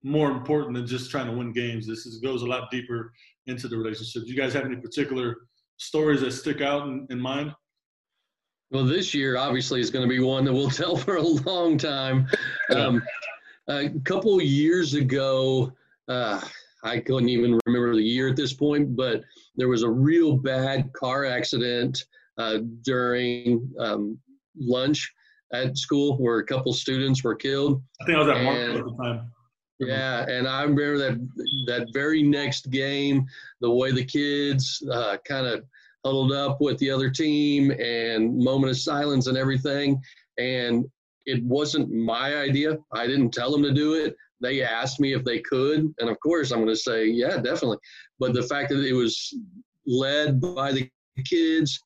more 0.03 0.31
important 0.31 0.75
than 0.75 0.85
just 0.85 1.11
trying 1.11 1.27
to 1.27 1.33
win 1.33 1.51
games. 1.51 1.87
This 1.87 2.05
is, 2.05 2.19
goes 2.19 2.41
a 2.41 2.45
lot 2.45 2.69
deeper 2.71 3.11
into 3.47 3.67
the 3.67 3.77
relationship. 3.77 4.23
Do 4.23 4.29
you 4.29 4.37
guys 4.37 4.53
have 4.53 4.65
any 4.65 4.75
particular 4.75 5.37
stories 5.77 6.21
that 6.21 6.31
stick 6.31 6.61
out 6.61 6.87
in, 6.87 7.07
in 7.09 7.19
mind? 7.19 7.53
Well, 8.69 8.85
this 8.85 9.13
year 9.13 9.37
obviously 9.37 9.79
is 9.79 9.89
going 9.89 10.07
to 10.07 10.09
be 10.09 10.19
one 10.19 10.43
that 10.45 10.53
we'll 10.53 10.69
tell 10.83 10.95
for 10.95 11.17
a 11.17 11.21
long 11.21 11.77
time. 11.77 12.27
Um, 12.75 13.01
a 13.67 13.89
couple 14.03 14.41
years 14.41 14.93
ago, 14.93 15.71
uh, 16.07 16.41
I 16.83 16.99
couldn't 16.99 17.29
even 17.29 17.59
remember 17.65 17.95
the 17.95 18.03
year 18.03 18.29
at 18.29 18.35
this 18.35 18.53
point, 18.53 18.95
but 18.95 19.23
there 19.55 19.67
was 19.67 19.83
a 19.83 19.89
real 19.89 20.37
bad 20.37 20.91
car 20.93 21.25
accident 21.25 22.03
uh, 22.37 22.59
during 22.83 23.69
um, 23.79 24.17
lunch 24.59 25.11
at 25.53 25.77
school 25.77 26.17
where 26.17 26.39
a 26.39 26.45
couple 26.45 26.73
students 26.73 27.23
were 27.23 27.35
killed. 27.35 27.81
I 28.01 28.05
think 28.05 28.17
I 28.17 28.21
was 28.21 28.29
at 28.29 28.43
Mark 28.43 28.57
at 28.57 28.83
the 28.83 29.03
time. 29.03 29.31
Yeah, 29.79 30.25
and 30.27 30.47
I 30.47 30.63
remember 30.63 30.97
that 30.97 31.29
that 31.67 31.89
very 31.93 32.23
next 32.23 32.71
game, 32.71 33.27
the 33.61 33.71
way 33.71 33.91
the 33.91 34.03
kids 34.03 34.81
uh, 34.91 35.17
kind 35.27 35.45
of 35.45 35.63
huddled 36.03 36.31
up 36.31 36.59
with 36.61 36.77
the 36.79 36.89
other 36.89 37.09
team 37.09 37.71
and 37.71 38.37
moment 38.37 38.71
of 38.71 38.77
silence 38.77 39.27
and 39.27 39.37
everything. 39.37 40.01
And 40.39 40.85
it 41.25 41.43
wasn't 41.43 41.91
my 41.91 42.37
idea. 42.37 42.77
I 42.93 43.05
didn't 43.05 43.31
tell 43.31 43.51
them 43.51 43.63
to 43.63 43.73
do 43.73 43.93
it. 43.93 44.15
They 44.39 44.63
asked 44.63 44.99
me 44.99 45.13
if 45.13 45.23
they 45.23 45.39
could, 45.39 45.93
and 45.99 46.09
of 46.09 46.19
course 46.21 46.51
I'm 46.51 46.59
going 46.59 46.73
to 46.73 46.75
say 46.75 47.07
yeah, 47.07 47.37
definitely. 47.37 47.77
But 48.19 48.33
the 48.33 48.43
fact 48.43 48.69
that 48.69 48.83
it 48.83 48.93
was 48.93 49.35
led 49.85 50.39
by 50.39 50.71
the 50.71 50.89
kids, 51.25 51.79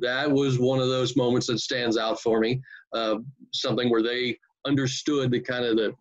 that 0.00 0.30
was 0.30 0.58
one 0.58 0.80
of 0.80 0.88
those 0.88 1.16
moments 1.16 1.46
that 1.46 1.58
stands 1.58 1.96
out 1.96 2.20
for 2.20 2.40
me. 2.40 2.60
Uh, 2.92 3.16
something 3.52 3.90
where 3.90 4.02
they 4.02 4.38
understood 4.66 5.30
the 5.30 5.40
kind 5.40 5.64
of 5.64 5.76
the 5.76 5.94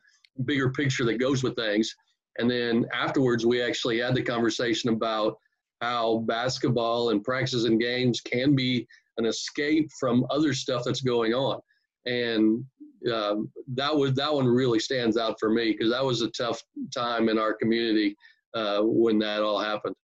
bigger 0.46 0.72
picture 0.72 1.06
that 1.06 1.20
goes 1.20 1.44
with 1.44 1.56
things. 1.56 1.94
And 2.38 2.50
then 2.50 2.86
afterwards, 2.94 3.46
we 3.46 3.62
actually 3.62 4.00
had 4.00 4.16
the 4.16 4.22
conversation 4.22 4.90
about 4.90 5.38
how 5.82 6.20
basketball 6.28 7.10
and 7.10 7.24
practices 7.24 7.66
and 7.66 7.80
games 7.80 8.22
can 8.22 8.56
be 8.56 8.88
an 9.18 9.26
escape 9.26 9.90
from 10.00 10.26
other 10.30 10.54
stuff 10.54 10.84
that's 10.86 11.02
going 11.02 11.34
on. 11.34 11.60
And 12.06 12.64
um, 13.12 13.52
that 13.74 13.96
was 13.96 14.14
that 14.14 14.34
one 14.34 14.48
really 14.48 14.80
stands 14.80 15.18
out 15.18 15.38
for 15.40 15.50
me 15.50 15.72
because 15.72 15.92
that 15.92 16.06
was 16.06 16.22
a 16.22 16.30
tough 16.32 16.62
time 16.96 17.30
in 17.30 17.38
our 17.38 17.54
community 17.54 18.16
uh, 18.54 18.82
when 18.82 19.20
that 19.20 19.42
all 19.42 19.60
happened. 19.60 19.96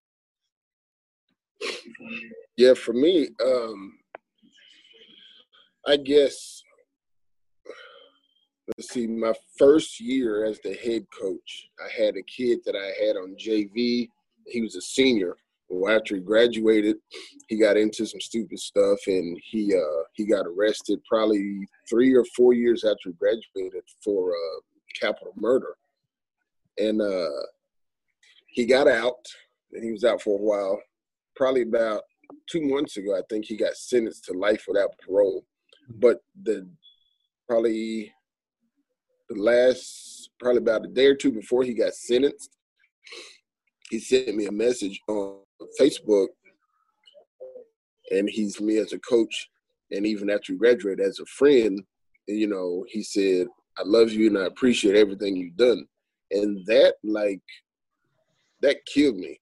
Yeah, 2.57 2.73
for 2.73 2.93
me, 2.93 3.29
um, 3.43 3.97
I 5.87 5.97
guess 5.97 6.61
let's 8.67 8.89
see, 8.89 9.07
my 9.07 9.33
first 9.57 9.99
year 9.99 10.45
as 10.45 10.59
the 10.59 10.73
head 10.73 11.05
coach, 11.17 11.69
I 11.79 12.01
had 12.01 12.15
a 12.15 12.23
kid 12.23 12.59
that 12.65 12.75
I 12.75 13.05
had 13.05 13.15
on 13.15 13.35
JV. 13.35 14.09
He 14.45 14.61
was 14.61 14.75
a 14.75 14.81
senior. 14.81 15.35
Well, 15.69 15.93
after 15.93 16.15
he 16.15 16.21
graduated, 16.21 16.97
he 17.49 17.57
got 17.57 17.75
into 17.77 18.05
some 18.05 18.21
stupid 18.21 18.59
stuff, 18.59 18.99
and 19.07 19.37
he 19.43 19.73
uh, 19.75 20.03
he 20.13 20.25
got 20.25 20.45
arrested 20.45 20.99
probably 21.09 21.67
three 21.89 22.13
or 22.13 22.23
four 22.35 22.53
years 22.53 22.85
after 22.85 23.09
he 23.09 23.13
graduated 23.13 23.83
for 24.03 24.31
uh, 24.31 24.59
capital 24.99 25.33
murder. 25.35 25.75
And 26.77 27.01
uh, 27.01 27.41
he 28.47 28.65
got 28.65 28.87
out, 28.87 29.25
and 29.73 29.83
he 29.83 29.91
was 29.91 30.05
out 30.05 30.21
for 30.21 30.39
a 30.39 30.41
while. 30.41 30.81
Probably 31.35 31.63
about 31.63 32.03
two 32.49 32.61
months 32.61 32.95
ago, 32.95 33.17
I 33.17 33.21
think 33.29 33.45
he 33.45 33.57
got 33.57 33.75
sentenced 33.75 34.25
to 34.25 34.33
life 34.33 34.65
without 34.67 34.91
parole. 35.05 35.45
But 35.89 36.21
the 36.43 36.67
probably 37.47 38.13
the 39.29 39.41
last 39.41 40.29
probably 40.39 40.59
about 40.59 40.85
a 40.85 40.89
day 40.89 41.07
or 41.07 41.15
two 41.15 41.31
before 41.31 41.63
he 41.63 41.73
got 41.73 41.93
sentenced, 41.93 42.55
he 43.89 43.99
sent 43.99 44.35
me 44.35 44.45
a 44.45 44.51
message 44.51 44.99
on 45.07 45.39
Facebook, 45.79 46.27
and 48.11 48.29
he's 48.29 48.61
me 48.61 48.77
as 48.77 48.93
a 48.93 48.99
coach, 48.99 49.49
and 49.91 50.05
even 50.05 50.29
after 50.29 50.53
he 50.53 50.59
graduate 50.59 50.99
as 50.99 51.19
a 51.19 51.25
friend, 51.25 51.81
you 52.27 52.47
know, 52.47 52.85
he 52.89 53.01
said, 53.01 53.47
"I 53.77 53.83
love 53.83 54.11
you 54.11 54.27
and 54.27 54.37
I 54.37 54.45
appreciate 54.45 54.95
everything 54.95 55.35
you've 55.35 55.55
done," 55.55 55.87
and 56.31 56.65
that 56.65 56.95
like 57.03 57.41
that 58.61 58.85
killed 58.85 59.17
me, 59.17 59.39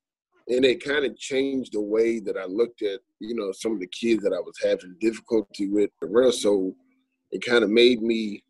and 0.48 0.66
it 0.66 0.84
kind 0.84 1.06
of 1.06 1.18
changed 1.18 1.74
the 1.74 1.82
way 1.82 2.20
that 2.20 2.38
I 2.38 2.46
looked 2.46 2.82
at 2.82 3.02
you 3.20 3.36
know 3.36 3.52
some 3.52 3.74
of 3.74 3.80
the 3.80 3.88
kids 3.88 4.24
that 4.24 4.34
I 4.34 4.40
was 4.40 4.58
having 4.64 4.96
difficulty 5.00 5.68
with. 5.68 5.90
So 6.34 6.76
it 7.32 7.44
kind 7.44 7.64
of 7.64 7.70
made 7.70 8.02
me 8.02 8.44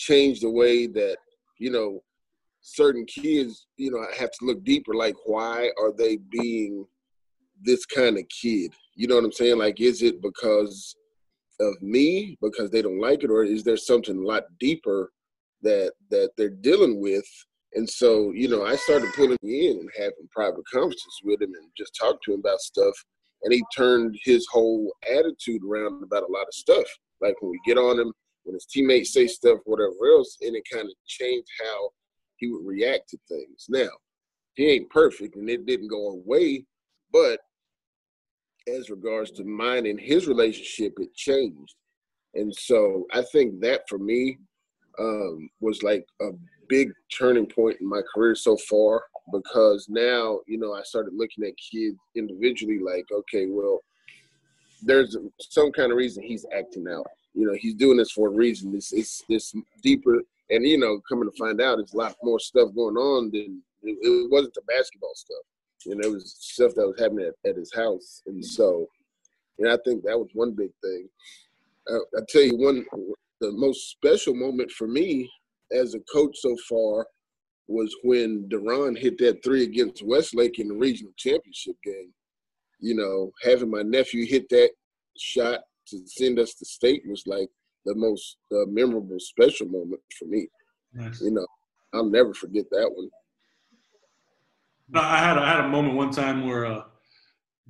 change 0.00 0.40
the 0.40 0.50
way 0.50 0.86
that 0.86 1.18
you 1.58 1.70
know 1.70 2.00
certain 2.62 3.04
kids 3.04 3.66
you 3.76 3.90
know 3.90 4.04
have 4.18 4.30
to 4.30 4.46
look 4.46 4.64
deeper. 4.64 4.94
Like 4.94 5.16
why 5.26 5.70
are 5.78 5.92
they 5.96 6.16
being 6.16 6.86
this 7.60 7.84
kind 7.86 8.16
of 8.18 8.24
kid? 8.28 8.72
You 8.94 9.06
know 9.06 9.16
what 9.16 9.24
i'm 9.24 9.32
saying? 9.32 9.58
Like 9.58 9.80
is 9.80 10.02
it 10.02 10.22
because 10.22 10.96
of 11.60 11.74
me 11.82 12.38
because 12.40 12.70
they 12.70 12.80
don't 12.80 13.00
like 13.00 13.22
it 13.22 13.30
or 13.30 13.44
is 13.44 13.62
there 13.62 13.76
something 13.76 14.16
a 14.16 14.26
lot 14.26 14.44
deeper 14.58 15.12
that 15.62 15.92
that 16.10 16.30
they're 16.36 16.48
dealing 16.48 17.00
with? 17.00 17.28
And 17.74 17.88
so 17.88 18.32
you 18.32 18.48
know 18.48 18.64
i 18.64 18.76
started 18.76 19.12
pulling 19.14 19.38
in 19.42 19.78
and 19.80 19.90
having 19.96 20.28
private 20.34 20.64
conversations 20.72 21.20
with 21.24 21.42
him 21.42 21.52
and 21.54 21.68
just 21.76 21.94
talk 22.00 22.16
to 22.22 22.32
him 22.32 22.40
about 22.40 22.60
stuff. 22.60 22.94
And 23.42 23.52
he 23.54 23.62
turned 23.76 24.18
his 24.24 24.46
whole 24.50 24.92
attitude 25.10 25.62
around 25.64 26.02
about 26.02 26.28
a 26.28 26.32
lot 26.32 26.46
of 26.46 26.54
stuff. 26.54 26.84
Like 27.22 27.40
when 27.40 27.50
we 27.50 27.60
get 27.66 27.78
on 27.78 27.98
him 27.98 28.12
when 28.44 28.54
his 28.54 28.66
teammates 28.66 29.12
say 29.12 29.26
stuff, 29.26 29.58
whatever 29.64 29.94
else, 30.10 30.36
and 30.40 30.56
it 30.56 30.64
kind 30.72 30.86
of 30.86 30.94
changed 31.06 31.48
how 31.62 31.90
he 32.36 32.48
would 32.48 32.66
react 32.66 33.08
to 33.10 33.18
things. 33.28 33.66
Now, 33.68 33.90
he 34.54 34.66
ain't 34.70 34.90
perfect, 34.90 35.36
and 35.36 35.48
it 35.48 35.66
didn't 35.66 35.88
go 35.88 36.10
away, 36.10 36.64
but 37.12 37.40
as 38.68 38.90
regards 38.90 39.30
to 39.32 39.44
mine 39.44 39.86
and 39.86 40.00
his 40.00 40.26
relationship, 40.26 40.94
it 40.98 41.14
changed. 41.14 41.74
And 42.34 42.54
so 42.54 43.06
I 43.12 43.22
think 43.32 43.60
that 43.60 43.82
for 43.88 43.98
me 43.98 44.38
um, 44.98 45.48
was 45.60 45.82
like 45.82 46.04
a 46.20 46.30
big 46.68 46.92
turning 47.16 47.46
point 47.46 47.78
in 47.80 47.88
my 47.88 48.00
career 48.14 48.34
so 48.34 48.56
far 48.56 49.02
because 49.32 49.86
now, 49.88 50.40
you 50.46 50.58
know, 50.58 50.74
I 50.74 50.82
started 50.82 51.14
looking 51.14 51.44
at 51.44 51.54
kids 51.72 51.96
individually 52.16 52.78
like, 52.78 53.06
okay, 53.12 53.46
well, 53.48 53.80
there's 54.82 55.16
some 55.40 55.72
kind 55.72 55.90
of 55.90 55.98
reason 55.98 56.22
he's 56.22 56.46
acting 56.56 56.86
out 56.88 57.06
you 57.34 57.46
know, 57.46 57.56
he's 57.58 57.74
doing 57.74 57.96
this 57.96 58.12
for 58.12 58.28
a 58.28 58.32
reason. 58.32 58.74
It's 58.74 58.92
it's 58.92 59.22
it's 59.28 59.54
deeper, 59.82 60.20
and 60.50 60.66
you 60.66 60.78
know, 60.78 61.00
coming 61.08 61.30
to 61.30 61.36
find 61.36 61.60
out, 61.60 61.76
there's 61.76 61.94
a 61.94 61.96
lot 61.96 62.16
more 62.22 62.40
stuff 62.40 62.74
going 62.74 62.96
on 62.96 63.30
than 63.30 63.62
it, 63.82 63.98
it 64.00 64.30
wasn't 64.30 64.54
the 64.54 64.62
basketball 64.62 65.14
stuff. 65.14 65.44
You 65.86 65.96
know, 65.96 66.08
it 66.08 66.12
was 66.12 66.36
stuff 66.38 66.74
that 66.74 66.86
was 66.86 66.98
happening 66.98 67.26
at, 67.26 67.50
at 67.50 67.56
his 67.56 67.72
house, 67.74 68.22
and 68.26 68.44
so, 68.44 68.86
and 69.58 69.68
I 69.68 69.78
think 69.84 70.04
that 70.04 70.18
was 70.18 70.28
one 70.34 70.52
big 70.52 70.70
thing. 70.82 71.08
Uh, 71.90 72.00
I 72.16 72.20
tell 72.28 72.42
you, 72.42 72.56
one 72.56 72.84
the 73.40 73.52
most 73.52 73.90
special 73.90 74.34
moment 74.34 74.70
for 74.70 74.86
me 74.86 75.30
as 75.72 75.94
a 75.94 76.00
coach 76.12 76.36
so 76.38 76.56
far 76.68 77.06
was 77.68 77.94
when 78.02 78.48
Deron 78.48 78.98
hit 78.98 79.16
that 79.18 79.42
three 79.44 79.62
against 79.62 80.04
Westlake 80.04 80.58
in 80.58 80.68
the 80.68 80.74
regional 80.74 81.12
championship 81.16 81.76
game. 81.84 82.12
You 82.80 82.96
know, 82.96 83.30
having 83.42 83.70
my 83.70 83.82
nephew 83.82 84.26
hit 84.26 84.48
that 84.50 84.70
shot 85.16 85.60
to 85.88 86.06
send 86.06 86.38
us 86.38 86.54
to 86.54 86.64
state 86.64 87.02
was 87.06 87.24
like 87.26 87.48
the 87.84 87.94
most 87.94 88.36
uh, 88.52 88.66
memorable, 88.68 89.18
special 89.18 89.66
moment 89.66 90.00
for 90.18 90.26
me. 90.26 90.48
Nice. 90.92 91.20
You 91.20 91.32
know, 91.32 91.46
I'll 91.92 92.10
never 92.10 92.34
forget 92.34 92.64
that 92.70 92.90
one. 92.92 93.08
I 94.94 95.18
had 95.18 95.38
I 95.38 95.48
had 95.48 95.64
a 95.64 95.68
moment 95.68 95.94
one 95.94 96.10
time 96.10 96.46
where 96.46 96.66
uh, 96.66 96.82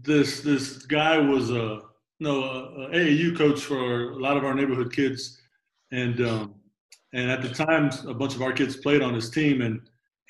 this 0.00 0.40
this 0.40 0.78
guy 0.78 1.18
was 1.18 1.50
a 1.50 1.82
no 2.18 2.42
a, 2.42 2.84
a 2.84 2.90
AAU 2.90 3.36
coach 3.36 3.60
for 3.60 4.12
a 4.12 4.16
lot 4.16 4.36
of 4.36 4.44
our 4.44 4.54
neighborhood 4.54 4.92
kids, 4.92 5.38
and 5.92 6.20
um, 6.22 6.54
and 7.12 7.30
at 7.30 7.42
the 7.42 7.50
time 7.50 7.90
a 8.08 8.14
bunch 8.14 8.34
of 8.34 8.42
our 8.42 8.52
kids 8.52 8.76
played 8.76 9.02
on 9.02 9.14
his 9.14 9.28
team, 9.30 9.60
and 9.60 9.80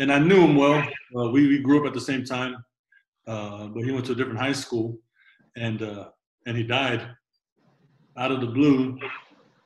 and 0.00 0.12
I 0.12 0.18
knew 0.18 0.42
him 0.42 0.56
well. 0.56 0.82
Uh, 1.16 1.30
we 1.30 1.46
we 1.46 1.60
grew 1.60 1.80
up 1.80 1.86
at 1.86 1.94
the 1.94 2.00
same 2.00 2.24
time, 2.24 2.56
uh, 3.28 3.68
but 3.68 3.84
he 3.84 3.92
went 3.92 4.06
to 4.06 4.12
a 4.12 4.16
different 4.16 4.40
high 4.40 4.52
school, 4.52 4.98
and 5.56 5.82
uh, 5.82 6.08
and 6.46 6.56
he 6.56 6.64
died 6.64 7.08
out 8.20 8.30
of 8.30 8.40
the 8.40 8.46
blue. 8.46 8.98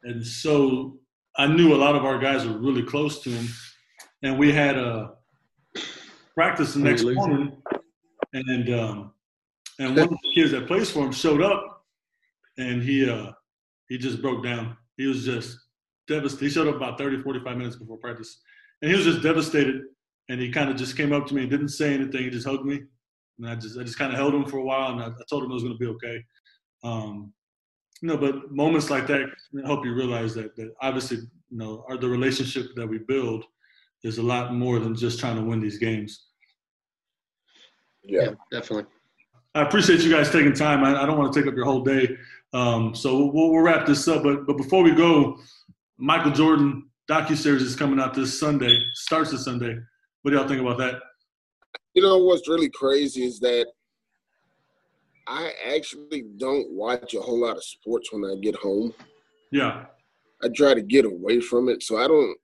And 0.05 0.25
so 0.25 0.97
I 1.37 1.47
knew 1.47 1.75
a 1.75 1.77
lot 1.77 1.97
of 1.97 2.05
our 2.05 2.19
guys 2.19 2.47
were 2.47 2.57
really 2.57 2.83
close 2.83 3.21
to 3.23 3.31
him. 3.31 3.49
And 4.23 4.39
we 4.39 4.53
had 4.53 4.79
a 4.79 5.15
practice 6.35 6.75
the 6.75 6.81
next 6.81 7.05
morning. 7.05 7.53
And 8.33 8.75
um, 8.75 9.13
and 9.79 9.97
one 9.97 10.05
of 10.05 10.11
the 10.11 10.33
kids 10.35 10.53
that 10.53 10.67
plays 10.67 10.91
for 10.91 11.05
him 11.05 11.13
showed 11.13 11.43
up 11.43 11.85
and 12.59 12.83
he 12.83 13.09
uh, 13.09 13.33
he 13.89 13.99
just 13.99 14.23
broke 14.23 14.45
down. 14.45 14.77
He 14.97 15.07
was 15.07 15.25
just 15.25 15.59
devastated. 16.07 16.45
He 16.45 16.51
showed 16.51 16.69
up 16.69 16.77
about 16.77 16.97
30, 16.99 17.23
45 17.23 17.57
minutes 17.57 17.77
before 17.77 17.99
practice. 17.99 18.41
And 18.81 18.91
he 18.91 18.97
was 18.97 19.05
just 19.05 19.23
devastated. 19.23 19.83
And 20.29 20.41
he 20.41 20.51
kind 20.51 20.71
of 20.71 20.77
just 20.77 20.97
came 20.97 21.13
up 21.13 21.27
to 21.27 21.35
me 21.35 21.43
and 21.43 21.51
didn't 21.51 21.69
say 21.69 21.93
anything. 21.93 22.23
He 22.23 22.31
just 22.31 22.47
hugged 22.47 22.65
me. 22.65 22.83
and 23.39 23.49
I 23.49 23.57
just 23.57 23.79
I 23.79 23.83
just 23.83 23.99
kind 23.99 24.13
of 24.13 24.19
held 24.19 24.35
him 24.35 24.47
for 24.47 24.59
a 24.59 24.65
while, 24.65 24.93
and 24.93 25.03
I, 25.03 25.09
I 25.09 25.25
told 25.29 25.45
him 25.45 25.51
it 25.51 25.55
was 25.55 25.65
going 25.65 25.75
to 25.75 25.79
be 25.79 25.87
okay. 25.87 26.25
Um, 26.83 27.33
you 28.05 28.11
know, 28.11 28.19
but 28.19 28.53
moments 28.53 28.91
like 28.91 29.07
that 29.07 29.31
help 29.65 29.83
you 29.83 29.95
realize 29.95 30.35
that 30.35 30.55
that 30.57 30.75
obviously, 30.83 31.17
you 31.17 31.57
know, 31.57 31.87
our, 31.89 31.97
the 31.97 32.07
relationship 32.07 32.67
that 32.77 32.87
we 32.87 32.99
build 32.99 33.47
is 34.03 34.19
a 34.19 34.23
lot 34.23 34.53
more 34.53 34.79
than 34.79 34.95
just 34.95 35.19
trying 35.19 35.37
to 35.37 35.43
win 35.43 35.59
these 35.59 35.79
games. 35.79 36.27
Yeah, 38.03 38.25
yeah 38.25 38.31
definitely. 38.53 38.93
I 39.55 39.63
appreciate 39.63 40.01
you 40.01 40.11
guys 40.11 40.31
taking 40.31 40.53
time. 40.53 40.85
I, 40.85 41.03
I 41.03 41.07
don't 41.07 41.17
want 41.17 41.33
to 41.33 41.41
take 41.41 41.49
up 41.49 41.55
your 41.57 41.65
whole 41.65 41.83
day, 41.83 42.15
um, 42.53 42.95
so 42.95 43.25
we'll, 43.25 43.53
we'll 43.53 43.63
wrap 43.63 43.87
this 43.87 44.07
up. 44.07 44.23
But 44.23 44.47
but 44.47 44.59
before 44.59 44.83
we 44.83 44.95
go, 44.95 45.39
Michael 45.97 46.33
Jordan 46.33 46.91
docu 47.11 47.35
series 47.35 47.63
is 47.63 47.75
coming 47.75 47.99
out 47.99 48.13
this 48.13 48.39
Sunday. 48.39 48.79
Starts 48.93 49.31
this 49.31 49.47
Sunday. 49.47 49.79
What 50.21 50.31
do 50.31 50.37
y'all 50.37 50.47
think 50.47 50.61
about 50.61 50.77
that? 50.77 50.97
You 51.95 52.03
know 52.03 52.19
what's 52.19 52.51
really 52.51 52.69
crazy 52.69 53.25
is 53.25 53.41
that 53.41 53.69
I 55.27 55.53
actually 55.75 56.25
don't 56.37 56.71
watch 56.71 57.15
a 57.15 57.21
whole 57.21 57.41
lot 57.41 57.57
of 57.57 57.65
sports 57.65 58.13
when 58.13 58.25
I 58.25 58.35
get 58.41 58.57
home. 58.57 58.93
Yeah. 59.51 59.87
I 60.43 60.49
try 60.55 60.75
to 60.75 60.83
get 60.83 61.05
away 61.05 61.41
from 61.41 61.69
it, 61.69 61.83
so 61.83 61.97
I 61.97 62.07
don't. 62.07 62.37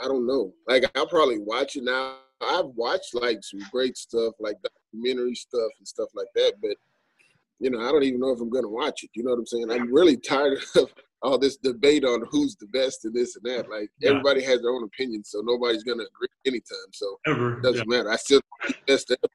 I 0.00 0.04
don't 0.04 0.26
know. 0.26 0.52
Like 0.66 0.84
I'll 0.96 1.06
probably 1.06 1.38
watch 1.38 1.76
it 1.76 1.84
now. 1.84 2.16
I've 2.40 2.66
watched 2.66 3.14
like 3.14 3.38
some 3.42 3.60
great 3.72 3.96
stuff, 3.96 4.34
like 4.40 4.56
documentary 4.62 5.34
stuff 5.34 5.70
and 5.78 5.86
stuff 5.86 6.08
like 6.14 6.28
that, 6.34 6.54
but 6.60 6.76
you 7.60 7.70
know, 7.70 7.80
I 7.80 7.90
don't 7.90 8.04
even 8.04 8.20
know 8.20 8.30
if 8.30 8.40
I'm 8.40 8.50
gonna 8.50 8.68
watch 8.68 9.02
it. 9.04 9.10
You 9.14 9.24
know 9.24 9.30
what 9.30 9.40
I'm 9.40 9.46
saying? 9.46 9.70
I'm 9.70 9.92
really 9.92 10.16
tired 10.16 10.58
of 10.76 10.90
all 11.22 11.38
this 11.38 11.56
debate 11.56 12.04
on 12.04 12.24
who's 12.30 12.56
the 12.56 12.66
best 12.66 13.04
and 13.04 13.14
this 13.14 13.36
and 13.36 13.44
that. 13.44 13.68
Like 13.68 13.90
yeah. 14.00 14.10
everybody 14.10 14.42
has 14.42 14.60
their 14.60 14.70
own 14.70 14.84
opinion, 14.84 15.24
so 15.24 15.40
nobody's 15.42 15.84
gonna 15.84 16.04
agree 16.04 16.28
anytime. 16.46 16.92
So 16.92 17.18
Ever. 17.26 17.58
it 17.58 17.62
doesn't 17.62 17.90
yeah. 17.90 17.98
matter. 17.98 18.10
I 18.12 18.16
still 18.16 18.40
best 18.86 19.10
ever. 19.10 19.32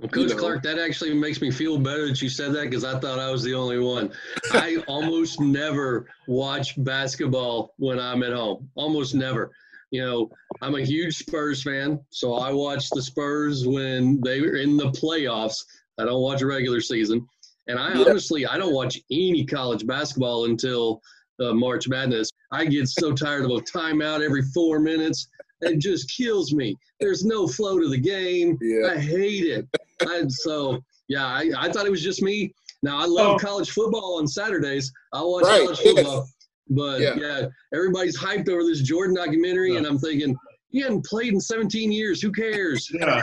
Well, 0.00 0.08
Coach 0.08 0.30
you 0.30 0.34
know. 0.34 0.40
Clark, 0.40 0.62
that 0.62 0.78
actually 0.78 1.12
makes 1.12 1.42
me 1.42 1.50
feel 1.50 1.78
better 1.78 2.08
that 2.08 2.22
you 2.22 2.30
said 2.30 2.54
that 2.54 2.64
because 2.64 2.84
I 2.84 2.98
thought 2.98 3.18
I 3.18 3.30
was 3.30 3.42
the 3.42 3.54
only 3.54 3.78
one. 3.78 4.10
I 4.52 4.76
almost 4.88 5.40
never 5.40 6.06
watch 6.26 6.82
basketball 6.82 7.74
when 7.76 7.98
I'm 7.98 8.22
at 8.22 8.32
home. 8.32 8.70
Almost 8.76 9.14
never. 9.14 9.50
You 9.90 10.02
know, 10.02 10.30
I'm 10.62 10.74
a 10.76 10.80
huge 10.82 11.18
Spurs 11.18 11.62
fan, 11.62 12.00
so 12.08 12.34
I 12.34 12.50
watch 12.50 12.88
the 12.90 13.02
Spurs 13.02 13.66
when 13.66 14.20
they 14.22 14.40
were 14.40 14.56
in 14.56 14.78
the 14.78 14.90
playoffs. 14.92 15.64
I 15.98 16.06
don't 16.06 16.22
watch 16.22 16.40
a 16.40 16.46
regular 16.46 16.80
season. 16.80 17.26
And 17.66 17.78
I 17.78 17.92
yeah. 17.92 18.04
honestly, 18.08 18.46
I 18.46 18.56
don't 18.56 18.72
watch 18.72 18.98
any 19.10 19.44
college 19.44 19.86
basketball 19.86 20.46
until 20.46 21.02
uh, 21.40 21.52
March 21.52 21.88
Madness. 21.88 22.30
I 22.52 22.64
get 22.64 22.88
so 22.88 23.12
tired 23.12 23.44
of 23.44 23.50
a 23.50 23.60
timeout 23.60 24.24
every 24.24 24.42
four 24.54 24.80
minutes. 24.80 25.28
It 25.60 25.78
just 25.78 26.10
kills 26.16 26.54
me. 26.54 26.74
There's 27.00 27.24
no 27.24 27.46
flow 27.46 27.78
to 27.78 27.88
the 27.88 27.98
game. 27.98 28.56
Yeah. 28.62 28.92
I 28.92 28.98
hate 28.98 29.44
it. 29.44 29.68
And 30.00 30.32
so, 30.32 30.80
yeah, 31.08 31.26
I, 31.26 31.50
I 31.56 31.72
thought 31.72 31.86
it 31.86 31.90
was 31.90 32.02
just 32.02 32.22
me. 32.22 32.52
Now, 32.82 32.98
I 32.98 33.06
love 33.06 33.34
oh. 33.34 33.38
college 33.38 33.70
football 33.70 34.18
on 34.18 34.26
Saturdays. 34.26 34.90
I 35.12 35.22
watch 35.22 35.44
right. 35.44 35.62
college 35.62 35.80
football. 35.80 36.26
But 36.70 37.00
yeah. 37.00 37.14
yeah. 37.16 37.46
everybody's 37.74 38.18
hyped 38.18 38.48
over 38.48 38.62
this 38.62 38.80
Jordan 38.82 39.16
documentary, 39.16 39.72
yeah. 39.72 39.78
and 39.78 39.86
I'm 39.86 39.98
thinking, 39.98 40.36
he 40.70 40.80
hadn't 40.80 41.04
played 41.04 41.32
in 41.32 41.40
17 41.40 41.90
years. 41.90 42.22
Who 42.22 42.32
cares? 42.32 42.90
Yeah. 42.98 43.22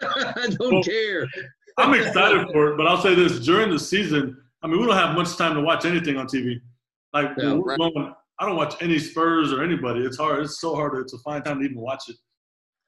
I 0.02 0.48
don't 0.58 0.74
well, 0.74 0.82
care. 0.82 1.26
I'm 1.78 1.94
excited 1.94 2.48
for 2.52 2.72
it, 2.72 2.76
but 2.76 2.86
I'll 2.86 3.00
say 3.00 3.14
this: 3.14 3.38
during 3.40 3.70
the 3.70 3.78
season, 3.78 4.36
I 4.62 4.66
mean, 4.66 4.80
we 4.80 4.86
don't 4.86 4.96
have 4.96 5.14
much 5.14 5.36
time 5.36 5.54
to 5.54 5.60
watch 5.60 5.84
anything 5.84 6.16
on 6.16 6.26
TV. 6.26 6.60
Like 7.12 7.30
yeah, 7.38 7.58
right. 7.62 7.78
going, 7.78 8.12
I 8.38 8.46
don't 8.46 8.56
watch 8.56 8.74
any 8.82 8.98
Spurs 8.98 9.52
or 9.52 9.62
anybody. 9.62 10.00
It's 10.00 10.18
hard. 10.18 10.44
It's 10.44 10.60
so 10.60 10.74
hard 10.74 11.06
to 11.06 11.18
find 11.18 11.44
time 11.44 11.60
to 11.60 11.64
even 11.64 11.80
watch 11.80 12.08
it. 12.08 12.16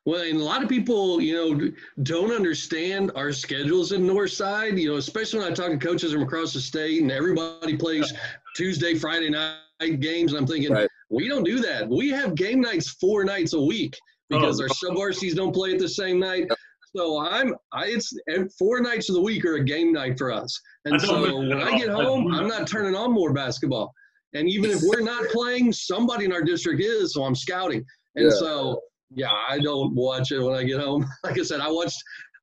Well, 0.06 0.22
and 0.22 0.40
a 0.40 0.44
lot 0.44 0.62
of 0.62 0.68
people, 0.68 1.20
you 1.20 1.34
know, 1.34 1.70
don't 2.04 2.30
understand 2.30 3.10
our 3.16 3.32
schedules 3.32 3.90
in 3.90 4.02
Northside. 4.02 4.80
You 4.80 4.92
know, 4.92 4.96
especially 4.98 5.40
when 5.40 5.50
I 5.50 5.54
talk 5.54 5.72
to 5.72 5.76
coaches 5.78 6.12
from 6.12 6.22
across 6.22 6.52
the 6.52 6.60
state, 6.60 7.02
and 7.02 7.10
everybody 7.10 7.76
plays 7.76 8.12
Tuesday, 8.56 8.94
Friday 8.94 9.30
night 9.30 9.58
games. 9.98 10.32
And 10.32 10.40
I'm 10.40 10.46
thinking, 10.46 10.72
right. 10.72 10.88
we 11.10 11.28
don't 11.28 11.42
do 11.42 11.58
that. 11.58 11.88
We 11.88 12.08
have 12.10 12.36
game 12.36 12.60
nights 12.60 12.90
four 13.00 13.24
nights 13.24 13.52
a 13.52 13.60
week 13.60 13.98
because 14.30 14.60
oh. 14.60 14.64
our 14.64 14.68
sub 14.68 14.94
varsities 14.94 15.34
don't 15.34 15.52
play 15.52 15.72
at 15.72 15.80
the 15.80 15.88
same 15.88 16.20
night. 16.20 16.46
So 16.94 17.20
I'm, 17.20 17.54
I 17.72 17.86
it's 17.86 18.16
four 18.56 18.80
nights 18.80 19.08
of 19.08 19.16
the 19.16 19.20
week 19.20 19.44
are 19.44 19.56
a 19.56 19.64
game 19.64 19.92
night 19.92 20.16
for 20.16 20.32
us. 20.32 20.58
And 20.84 21.02
so 21.02 21.40
when 21.40 21.60
I 21.60 21.76
get 21.76 21.88
home, 21.88 22.32
I'm 22.32 22.46
not 22.46 22.68
turning 22.68 22.94
on 22.94 23.12
more 23.12 23.32
basketball. 23.32 23.92
And 24.34 24.48
even 24.48 24.70
if 24.70 24.78
we're 24.82 25.02
not 25.02 25.24
playing, 25.30 25.72
somebody 25.72 26.26
in 26.26 26.32
our 26.32 26.42
district 26.42 26.80
is, 26.80 27.14
so 27.14 27.24
I'm 27.24 27.34
scouting. 27.34 27.84
And 28.14 28.26
yeah. 28.26 28.38
so 28.38 28.80
yeah, 29.14 29.32
I 29.32 29.58
don't 29.58 29.94
watch 29.94 30.32
it 30.32 30.40
when 30.40 30.56
I 30.56 30.64
get 30.64 30.80
home. 30.80 31.06
Like 31.24 31.38
I 31.38 31.42
said, 31.42 31.60
I 31.60 31.70
watched 31.70 32.02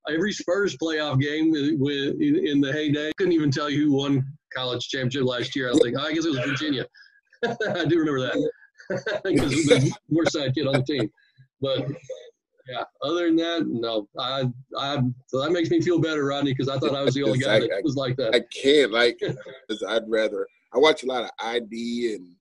every 0.09 0.31
Spurs 0.31 0.75
playoff 0.77 1.19
game 1.19 1.51
with 1.51 2.19
in 2.19 2.61
the 2.61 2.71
heyday. 2.71 3.09
I 3.09 3.11
couldn't 3.17 3.33
even 3.33 3.51
tell 3.51 3.69
you 3.69 3.85
who 3.85 3.93
won 3.93 4.25
college 4.55 4.87
championship 4.89 5.25
last 5.25 5.55
year. 5.55 5.69
I 5.69 5.71
was 5.71 5.81
like, 5.81 5.93
oh, 5.97 6.05
I 6.05 6.13
guess 6.13 6.25
it 6.25 6.29
was 6.29 6.39
Virginia. 6.39 6.85
I 7.45 7.85
do 7.85 7.99
remember 7.99 8.21
that 8.21 8.51
because 9.23 9.51
the 9.51 9.91
more 10.09 10.25
side 10.25 10.53
kid 10.55 10.67
on 10.67 10.73
the 10.73 10.83
team. 10.83 11.09
But 11.61 11.87
yeah, 12.67 12.83
other 13.01 13.25
than 13.25 13.35
that, 13.37 13.65
no. 13.67 14.07
I, 14.17 14.45
I, 14.77 15.01
so 15.27 15.41
that 15.41 15.51
makes 15.51 15.69
me 15.69 15.81
feel 15.81 15.99
better, 15.99 16.25
Rodney, 16.25 16.53
because 16.53 16.69
I 16.69 16.77
thought 16.77 16.95
I 16.95 17.03
was 17.03 17.13
the 17.13 17.23
only 17.23 17.39
guy 17.39 17.59
that 17.59 17.71
I, 17.71 17.81
was 17.83 17.95
like 17.95 18.15
that. 18.17 18.35
I 18.35 18.41
can't 18.53 18.91
like, 18.91 19.17
because 19.19 19.83
I'd 19.87 20.03
rather. 20.07 20.47
I 20.73 20.79
watch 20.79 21.03
a 21.03 21.05
lot 21.05 21.23
of 21.23 21.29
ID 21.39 22.15
and 22.15 22.35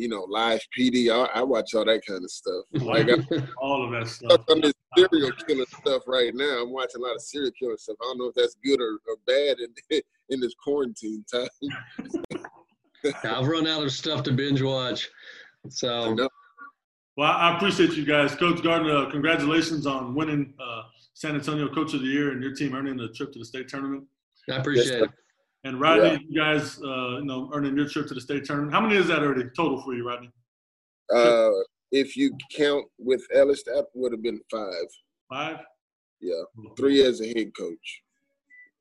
you 0.00 0.08
know 0.08 0.26
live 0.28 0.60
PD. 0.76 1.10
I, 1.10 1.40
I 1.40 1.42
watch 1.42 1.74
all 1.74 1.84
that 1.84 2.00
kind 2.06 2.24
of 2.24 2.30
stuff. 2.30 2.64
Like 2.80 3.08
I, 3.08 3.18
all 3.58 3.84
of 3.84 3.92
that 3.92 4.08
stuff. 4.08 4.40
I'm 4.48 4.60
this 4.60 4.72
serial 4.96 5.30
killer 5.46 5.66
stuff 5.66 6.02
right 6.06 6.34
now. 6.34 6.62
I'm 6.62 6.72
watching 6.72 7.02
a 7.02 7.04
lot 7.04 7.14
of 7.14 7.22
serial 7.22 7.52
killer 7.52 7.76
stuff. 7.76 7.96
I 8.00 8.04
don't 8.06 8.18
know 8.18 8.26
if 8.26 8.34
that's 8.34 8.56
good 8.64 8.80
or, 8.80 8.98
or 9.08 9.16
bad 9.26 9.58
in 9.60 10.00
in 10.30 10.40
this 10.40 10.54
quarantine 10.62 11.24
time. 11.30 11.48
I've 13.24 13.46
run 13.46 13.66
out 13.66 13.82
of 13.82 13.92
stuff 13.92 14.22
to 14.24 14.32
binge 14.32 14.62
watch. 14.62 15.08
So 15.68 16.16
well, 17.16 17.32
I 17.32 17.54
appreciate 17.54 17.92
you 17.92 18.04
guys. 18.04 18.34
Coach 18.34 18.62
Gardner, 18.62 18.96
uh, 18.96 19.10
congratulations 19.10 19.86
on 19.86 20.14
winning 20.14 20.54
uh, 20.58 20.82
San 21.14 21.34
Antonio 21.34 21.68
Coach 21.68 21.92
of 21.92 22.00
the 22.00 22.06
Year 22.06 22.30
and 22.30 22.42
your 22.42 22.54
team 22.54 22.74
earning 22.74 22.96
the 22.96 23.08
trip 23.08 23.32
to 23.32 23.38
the 23.38 23.44
state 23.44 23.68
tournament. 23.68 24.04
I 24.50 24.56
appreciate 24.56 25.02
it. 25.02 25.10
And 25.64 25.80
Rodney, 25.80 26.10
yeah. 26.10 26.18
you 26.26 26.40
guys, 26.40 26.80
uh, 26.82 27.18
you 27.18 27.24
know, 27.24 27.50
earning 27.52 27.76
your 27.76 27.86
trip 27.86 28.06
to 28.08 28.14
the 28.14 28.20
state 28.20 28.44
tournament. 28.44 28.72
How 28.72 28.80
many 28.80 28.96
is 28.96 29.08
that 29.08 29.18
already 29.18 29.44
total 29.54 29.82
for 29.82 29.94
you, 29.94 30.08
Rodney? 30.08 30.30
Uh, 31.14 31.50
if 31.92 32.16
you 32.16 32.36
count 32.56 32.86
with 32.98 33.22
Ellis, 33.34 33.62
that 33.64 33.86
would 33.94 34.12
have 34.12 34.22
been 34.22 34.40
five. 34.50 34.86
Five? 35.28 35.58
Yeah, 36.20 36.42
three 36.76 37.04
as 37.04 37.20
a 37.20 37.26
head 37.26 37.52
coach. 37.56 38.02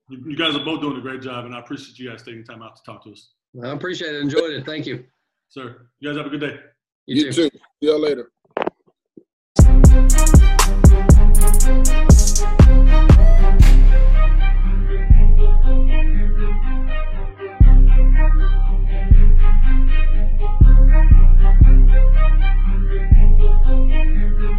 You 0.10 0.36
guys 0.36 0.56
are 0.56 0.64
both 0.64 0.82
doing 0.82 0.98
a 0.98 1.02
great 1.02 1.22
job, 1.22 1.46
and 1.46 1.54
I 1.56 1.60
appreciate 1.60 2.00
you 2.00 2.10
guys 2.10 2.24
taking 2.24 2.44
time 2.44 2.62
out 2.62 2.76
to 2.78 2.82
talk 2.84 3.04
to 3.04 3.12
us. 3.12 3.30
I 3.64 3.70
appreciate 3.70 4.16
it. 4.16 4.22
Enjoyed 4.22 4.52
it. 4.52 4.66
Thank 4.66 4.86
you. 4.86 5.06
Sir, 5.50 5.88
you 6.00 6.10
guys 6.10 6.18
have 6.18 6.28
a 6.28 6.30
good 6.30 6.42
day. 6.42 6.60
You, 7.06 7.26
you 7.26 7.32
too. 7.32 7.50
too. 7.50 7.60
See 7.82 7.90
y'all 7.90 8.00
later. 8.00 8.32